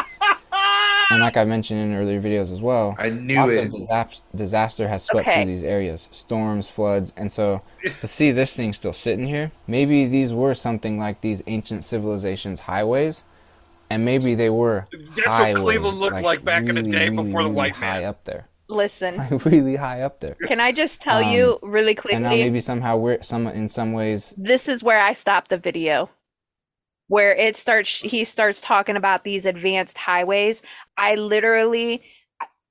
[1.09, 3.65] And like I mentioned in earlier videos as well, I knew lots it.
[3.65, 5.41] of disas- disaster has swept Okay.
[5.43, 7.61] through these areas storms floods and so
[7.99, 12.61] to see this thing still sitting here maybe these were something like these ancient civilizations
[12.61, 13.23] highways
[13.89, 17.15] and maybe they were That's what Cleveland looked like back in the really, day really,
[17.25, 18.05] before the really white high man.
[18.09, 21.97] up there Listen, like really high up there can I just tell you um, really
[22.11, 22.43] and now quickly?
[22.43, 26.09] maybe somehow we're some in some ways this is where I stopped the video.
[27.07, 30.61] Where it starts, he starts talking about these advanced highways.
[30.97, 32.03] I literally,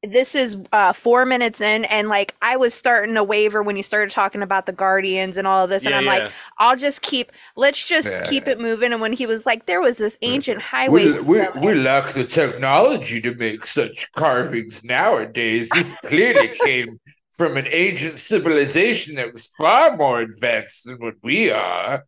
[0.02, 3.82] this is uh, four minutes in, and like I was starting to waver when you
[3.82, 6.24] started talking about the Guardians and all of this, and Yeah, I'm yeah.
[6.24, 8.22] like, I'll just keep, let's just Yeah.
[8.22, 8.92] keep it moving.
[8.92, 11.04] And when he was like, there was this ancient highway.
[11.04, 15.72] We, we, we lack the technology to make such carvings nowadays.
[15.72, 16.98] This clearly came
[17.36, 22.04] from an ancient civilization that was far more advanced than what we are.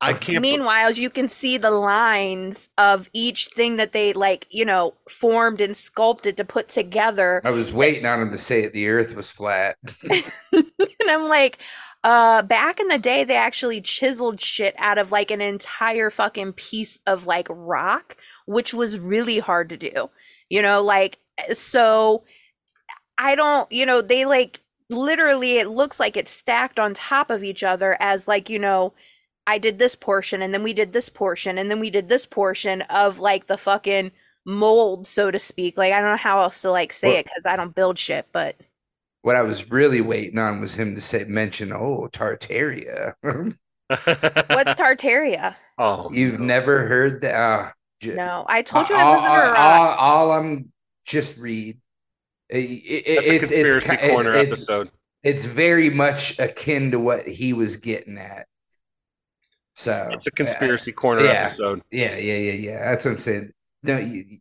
[0.00, 0.42] I can't.
[0.42, 5.60] Meanwhile, you can see the lines of each thing that they like, you know, formed
[5.60, 7.40] and sculpted to put together.
[7.44, 9.76] I was waiting on him to say the earth was flat.
[10.52, 10.64] and
[11.08, 11.58] I'm like,
[12.04, 16.52] uh, back in the day, they actually chiseled shit out of like an entire fucking
[16.52, 18.16] piece of like rock,
[18.46, 20.10] which was really hard to do.
[20.50, 21.18] You know, like,
[21.54, 22.24] so
[23.18, 27.42] I don't, you know, they like literally, it looks like it's stacked on top of
[27.42, 28.92] each other as like, you know,
[29.46, 32.26] I did this portion and then we did this portion and then we did this
[32.26, 34.10] portion of like the fucking
[34.44, 35.76] mold, so to speak.
[35.78, 37.98] Like, I don't know how else to like say Well- it because I don't build
[37.98, 38.56] shit, but.
[39.22, 43.14] What I was really waiting on was him to say mention, oh, Tartaria.
[43.88, 45.54] What's Tartaria?
[45.78, 47.34] oh, You've never heard that?
[47.34, 47.70] Uh,
[48.00, 49.98] j- No, I told you all, I was under a all- rock.
[49.98, 50.72] all- all I'm
[51.06, 51.78] just read.
[52.48, 54.90] It- it- That's a conspiracy it's, corner it's, it's, episode.
[55.24, 58.46] it's very much akin to what he was getting at.
[59.76, 61.44] So It's a conspiracy corner yeah.
[61.44, 61.82] episode.
[61.90, 62.90] Yeah, yeah, yeah, yeah.
[62.90, 63.52] That's what I'm saying.
[63.82, 64.38] No, you,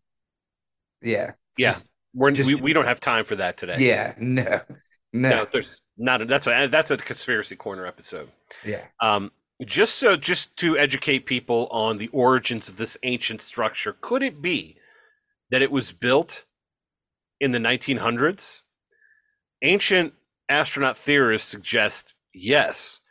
[1.02, 1.70] yeah, Yeah.
[1.70, 3.76] Just- We're, just- we we don't have time for that today.
[3.80, 4.14] yeah.
[4.18, 4.62] No,
[5.12, 6.22] no, No, there's not.
[6.22, 8.30] A, that's a that's a conspiracy corner episode.
[8.64, 8.82] yeah.
[9.02, 9.32] Um,
[9.66, 14.42] just so just to educate people on the origins of this ancient structure, could it
[14.42, 14.78] be
[15.52, 16.46] that it was built
[17.42, 18.62] in the 1900s?
[19.62, 20.14] Ancient
[20.50, 23.02] astronaut theorists suggest yes.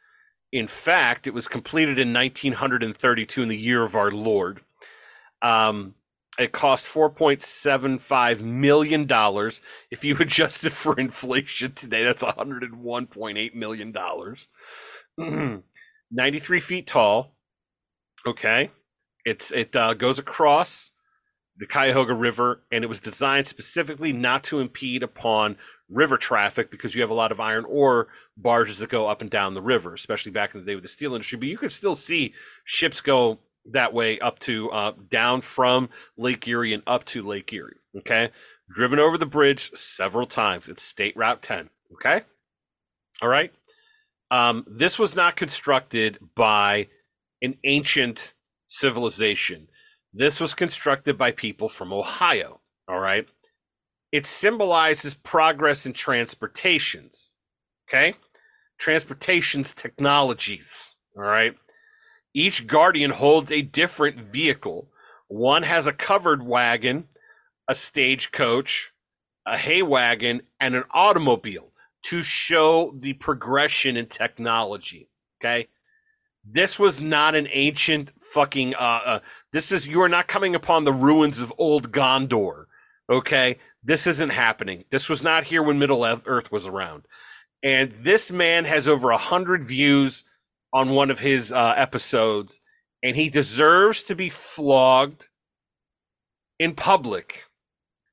[0.54, 4.60] In fact, it was completed in 1932 in the year of our Lord.
[5.42, 5.96] Um,
[6.38, 9.62] it cost 4.75 million dollars.
[9.90, 14.48] If you adjust it for inflation today, that's 101.8 million dollars.
[16.12, 17.34] 93 feet tall.
[18.24, 18.70] Okay,
[19.24, 20.92] it's it uh, goes across
[21.56, 25.56] the Cuyahoga River, and it was designed specifically not to impede upon
[25.90, 29.30] river traffic because you have a lot of iron ore barges that go up and
[29.30, 31.38] down the river, especially back in the day with the steel industry.
[31.38, 33.38] But you could still see ships go
[33.70, 37.76] that way up to uh, down from Lake Erie and up to Lake Erie.
[37.98, 38.30] Okay,
[38.68, 40.68] driven over the bridge several times.
[40.68, 41.70] It's State Route 10.
[41.94, 42.22] Okay,
[43.22, 43.52] all right.
[44.30, 46.88] Um, this was not constructed by
[47.42, 48.34] an ancient
[48.66, 49.68] civilization.
[50.12, 52.60] This was constructed by people from Ohio.
[52.88, 53.26] All right.
[54.14, 57.32] It symbolizes progress in transportations.
[57.88, 58.14] Okay.
[58.78, 60.94] Transportations technologies.
[61.16, 61.56] All right.
[62.32, 64.88] Each guardian holds a different vehicle.
[65.26, 67.08] One has a covered wagon,
[67.66, 68.92] a stagecoach,
[69.46, 71.72] a hay wagon, and an automobile
[72.04, 75.08] to show the progression in technology.
[75.42, 75.66] Okay.
[76.44, 78.76] This was not an ancient fucking.
[78.76, 79.20] Uh, uh,
[79.52, 82.66] this is you are not coming upon the ruins of old Gondor.
[83.10, 84.84] Okay, this isn't happening.
[84.90, 87.04] This was not here when Middle Earth was around,
[87.62, 90.24] and this man has over a hundred views
[90.72, 92.60] on one of his uh, episodes,
[93.02, 95.28] and he deserves to be flogged
[96.58, 97.44] in public,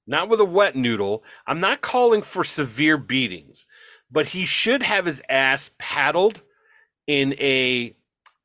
[0.06, 1.24] not with a wet noodle.
[1.48, 3.66] I'm not calling for severe beatings,
[4.12, 6.42] but he should have his ass paddled
[7.08, 7.96] in a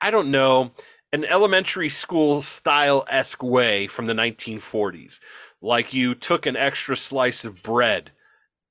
[0.01, 0.73] I don't know,
[1.13, 5.21] an elementary school style esque way from the 1940s.
[5.63, 8.13] Like you took an extra slice of bread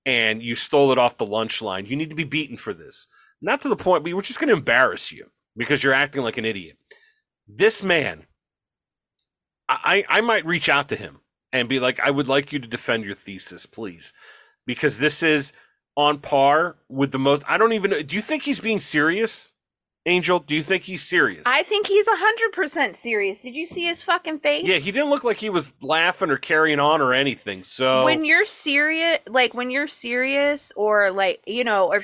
[0.05, 1.85] and you stole it off the lunch line.
[1.85, 3.07] You need to be beaten for this.
[3.41, 6.45] Not to the point, we're just going to embarrass you because you're acting like an
[6.45, 6.77] idiot.
[7.47, 8.25] This man,
[9.67, 11.19] I, I might reach out to him
[11.51, 14.13] and be like, I would like you to defend your thesis, please.
[14.65, 15.53] Because this is
[15.95, 17.43] on par with the most.
[17.47, 18.01] I don't even know.
[18.01, 19.53] Do you think he's being serious?
[20.07, 21.41] Angel, do you think he's serious?
[21.47, 23.39] I think he's a hundred percent serious.
[23.39, 24.63] Did you see his fucking face?
[24.65, 27.63] yeah, he didn't look like he was laughing or carrying on or anything.
[27.63, 32.03] So When you're serious, like when you're serious, or like you know, or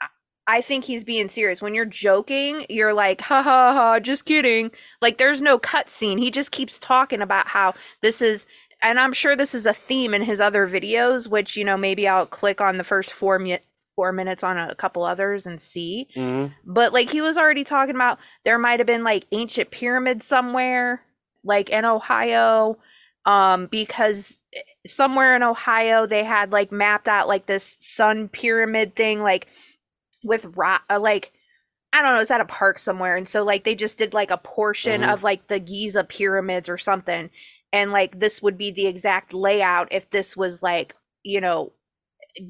[0.00, 0.06] I-
[0.48, 1.60] I think he's being serious.
[1.60, 4.70] When you're joking, you're like, ha ha ha, just kidding.
[5.02, 6.18] Like there's no cut scene.
[6.18, 8.46] He just keeps talking about how this is,
[8.80, 11.28] and I'm sure this is a theme in his other videos.
[11.28, 13.58] Which you know, maybe I'll click on the first four mi-
[13.96, 16.08] four minutes on a couple others and see.
[16.16, 16.52] Mhm.
[16.64, 21.02] But like he was already talking about there might have been like ancient pyramids somewhere,
[21.44, 22.78] like in Ohio,
[23.24, 24.40] um, because
[24.86, 29.48] somewhere in Ohio they had like mapped out like this sun pyramid thing, like
[30.24, 31.32] with rock, uh, like
[31.92, 34.30] I don't know, it's at a park somewhere, and so like they just did like
[34.30, 35.12] a portion Mhm.
[35.12, 37.30] of like the Giza pyramids or something,
[37.72, 41.72] and like this would be the exact layout if this was like you know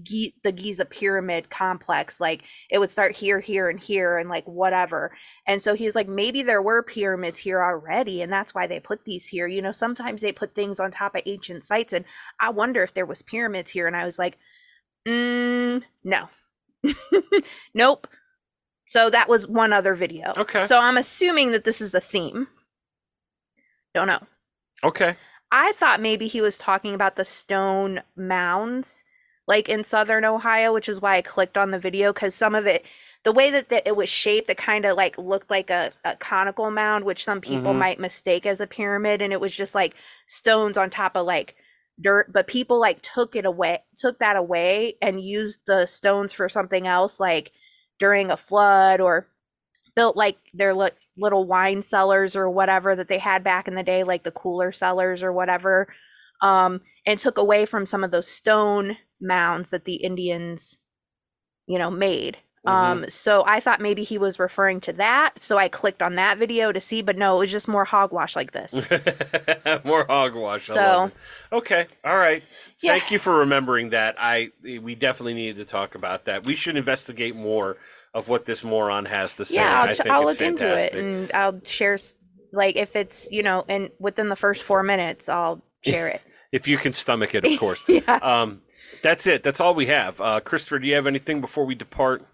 [0.02, 2.20] Gi- the Giza pyramid complex.
[2.20, 5.16] Like it would start here, here, and here, and like whatever.
[5.46, 9.04] And so he's like, maybe there were pyramids here already, and that's why they put
[9.04, 9.46] these here.
[9.46, 12.04] You know, sometimes they put things on top of ancient sites, and
[12.40, 13.86] I wonder if there was pyramids here.
[13.86, 14.38] And I was like,
[15.06, 16.28] Mm, no.
[17.74, 18.08] nope.
[18.88, 20.34] So that was one other video.
[20.36, 20.66] Okay.
[20.66, 22.48] So I'm assuming that this is the theme.
[23.94, 24.22] Don't know.
[24.84, 25.16] Okay.
[25.50, 29.04] I thought maybe he was talking about the stone mounds,
[29.46, 32.66] like in southern Ohio, which is why I clicked on the video because some of
[32.66, 32.84] it,
[33.24, 36.16] the way that the, it was shaped, it kind of like looked like a, a
[36.16, 37.78] conical mound, which some people Mhm.
[37.78, 39.94] might mistake as a pyramid, and it was just like
[40.28, 41.56] stones on top of like
[42.00, 42.32] dirt.
[42.32, 46.86] But people like took it away, took that away, and used the stones for something
[46.86, 47.52] else, like
[47.98, 49.28] during a flood or
[49.94, 53.82] built like their li- little wine cellars or whatever that they had back in the
[53.82, 55.88] day like the cooler cellars or whatever
[56.42, 60.78] um and took away from some of those stone mounds that the indians
[61.66, 62.36] you know made
[62.66, 66.36] um so i thought maybe he was referring to that so i clicked on that
[66.36, 68.74] video to see but no it was just more hogwash like this
[69.84, 70.66] More hogwash.
[70.66, 71.10] So-
[71.52, 72.42] okay, all right.
[72.80, 72.98] Yeah.
[72.98, 74.16] Thank you for remembering that.
[74.18, 76.44] I we definitely needed to talk about that.
[76.44, 77.76] We should investigate more
[78.14, 79.54] of what this moron has to say.
[79.56, 82.14] yeah I i'll, ch- I'll look into it and i'll share s-
[82.52, 86.20] like if it's you know and within the first four minutes i'll share it
[86.52, 87.82] If you can stomach it, of course.
[87.86, 88.62] yeah um,
[89.06, 89.44] that's it.
[89.44, 90.20] That's all we have.
[90.20, 92.26] Uh, Christopher, do you have anything before we depart?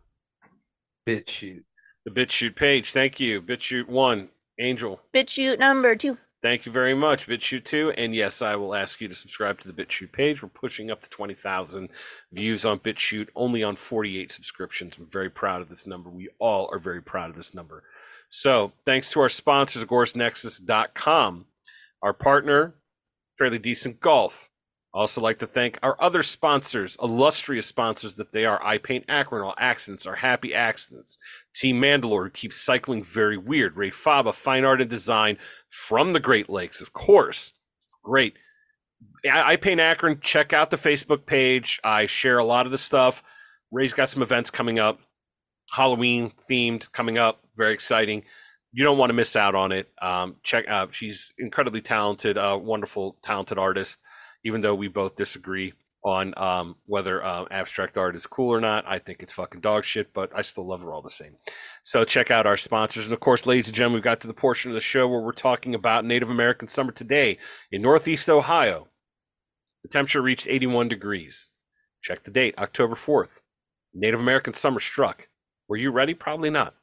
[1.07, 1.65] BitChute.
[2.07, 2.93] The BitChute page.
[2.93, 3.43] Thank you.
[3.43, 4.31] BitChute one.
[4.59, 4.99] Angel.
[5.15, 6.17] BitChute number two.
[6.43, 7.91] Thank you very much, BitChute 2.
[7.93, 10.43] And yes, I will ask you to subscribe to the BitChute page.
[10.43, 11.89] We're pushing up to 20,000
[12.33, 14.95] views on BitChute, only on 48 subscriptions.
[14.99, 16.11] I'm very proud of this number.
[16.11, 17.85] We all are very proud of this number.
[18.31, 21.45] So, thanks to our sponsors, AgoristNexus.com,
[22.03, 22.75] our partner,
[23.39, 24.49] Fairly Decent Golf.
[24.95, 28.63] Also like to thank our other sponsors, illustrious sponsors that they are.
[28.63, 31.17] I Paint Akron, All Accidents are Happy Accidents.
[31.55, 33.77] Team Mandalore, keeps cycling very weird.
[33.77, 35.39] Rae Faba, Fine Art and Design
[35.71, 37.55] from the Great Lakes, of course.
[38.03, 38.35] Great.
[39.25, 40.21] I, I Paint Akron.
[40.21, 41.81] Check out the Facebook page.
[41.83, 43.23] I share a lot of the stuff.
[43.71, 45.01] Rae's got some events coming up,
[45.73, 47.41] Halloween themed coming up.
[47.57, 48.25] Very exciting.
[48.73, 49.89] You don't want to miss out on it.
[50.03, 50.95] Um, check out.
[50.95, 53.99] She's incredibly talented, uh, wonderful, talented artist.
[54.45, 55.73] Even though we both disagree
[56.05, 59.85] on um, whether uh, abstract art is cool or not, I think it's fucking dog
[59.85, 60.13] shit.
[60.13, 61.37] But I still love her all the same.
[61.85, 63.05] So check out our sponsors.
[63.05, 65.21] And of course, ladies and gentlemen, we've got to the portion of the show where
[65.21, 67.39] we're talking about Native American summer today
[67.71, 68.89] in Northeast Ohio.
[69.83, 71.49] The temperature reached 81 degrees.
[72.03, 73.39] Check the date, October 4th.
[73.95, 75.29] Native American summer struck.
[75.69, 76.15] Were you ready?
[76.15, 76.75] Probably not.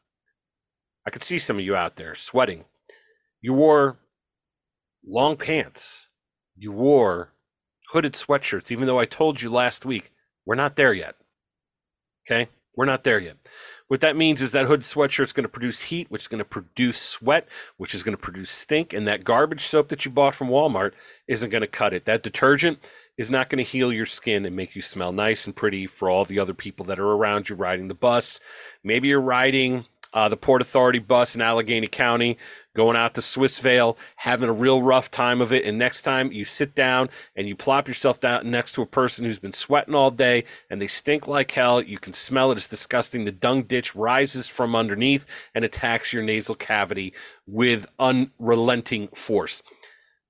[1.05, 2.65] I could see some of you out there sweating.
[3.41, 3.99] You wore
[5.05, 6.07] long pants.
[6.57, 7.33] You wore
[7.91, 10.11] hooded sweatshirts, even though I told you last week
[10.45, 11.15] we're not there yet.
[12.25, 12.49] Okay?
[12.75, 13.37] We're not there yet.
[13.87, 16.39] What that means is that hooded sweatshirt is going to produce heat, which is going
[16.39, 20.11] to produce sweat, which is going to produce stink, and that garbage soap that you
[20.11, 20.93] bought from Walmart
[21.27, 22.05] isn't going to cut it.
[22.05, 22.77] That detergent
[23.17, 26.09] is not going to heal your skin and make you smell nice and pretty for
[26.09, 28.39] all the other people that are around you riding the bus.
[28.83, 32.37] Maybe you're riding uh, the Port Authority bus in Allegheny County,
[32.79, 35.65] going out to Swissvale, having a real rough time of it.
[35.65, 39.25] And next time you sit down and you plop yourself down next to a person
[39.25, 42.55] who's been sweating all day and they stink like hell, you can smell it.
[42.57, 43.25] It's disgusting.
[43.25, 47.11] The dung ditch rises from underneath and attacks your nasal cavity
[47.45, 49.61] with unrelenting force.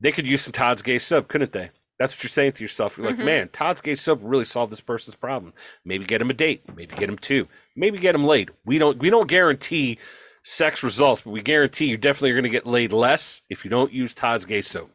[0.02, 1.70] They could use some Todd's Gay soap, couldn't they?
[2.00, 2.97] That's what you're saying to yourself.
[2.97, 3.26] You're like, Mhm.
[3.26, 5.54] man, Todd's Gay soap really solved this person's problem.
[5.86, 6.64] Maybe get him a date.
[6.76, 7.47] Maybe get him two.
[7.76, 8.50] Maybe get him laid.
[8.66, 8.97] We don't.
[8.97, 10.00] We don't guarantee
[10.50, 13.70] sex results, but we guarantee you definitely are going to get laid less if you
[13.70, 14.89] don't use Todd's Gay soap.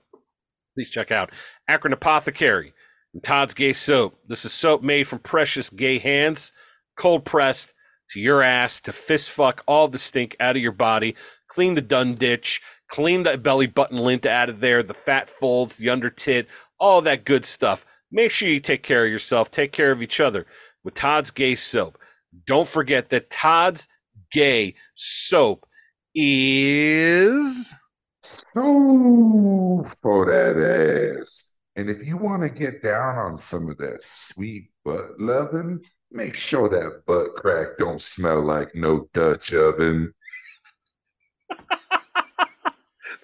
[0.74, 1.30] Please check out
[1.68, 2.74] Akron Apothecary
[3.12, 4.18] and Todd's Gay soap.
[4.28, 6.52] This is soap made from precious gay hands,
[6.98, 7.72] cold pressed
[8.10, 11.14] to your ass to fist fuck all the stink out of your body,
[11.46, 15.76] clean the dun ditch, clean the belly button lint out of there, the fat folds,
[15.76, 16.48] the under tit,
[16.80, 17.86] all that good stuff.
[18.10, 20.46] Make sure you take care of yourself, take care of each other
[20.82, 21.96] with Todd's Gay soap.
[22.44, 23.86] Don't forget that Todd's
[24.32, 25.66] Gay soap
[26.14, 27.72] is
[28.22, 31.56] So for that ass.
[31.76, 35.80] And if you want to get down on some of that sweet butt loving,
[36.12, 40.14] make sure that butt crack don't smell like no Dutch oven.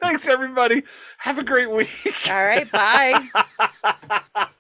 [0.01, 0.83] Thanks everybody.
[1.19, 2.15] Have a great week.
[2.29, 3.29] All right, bye.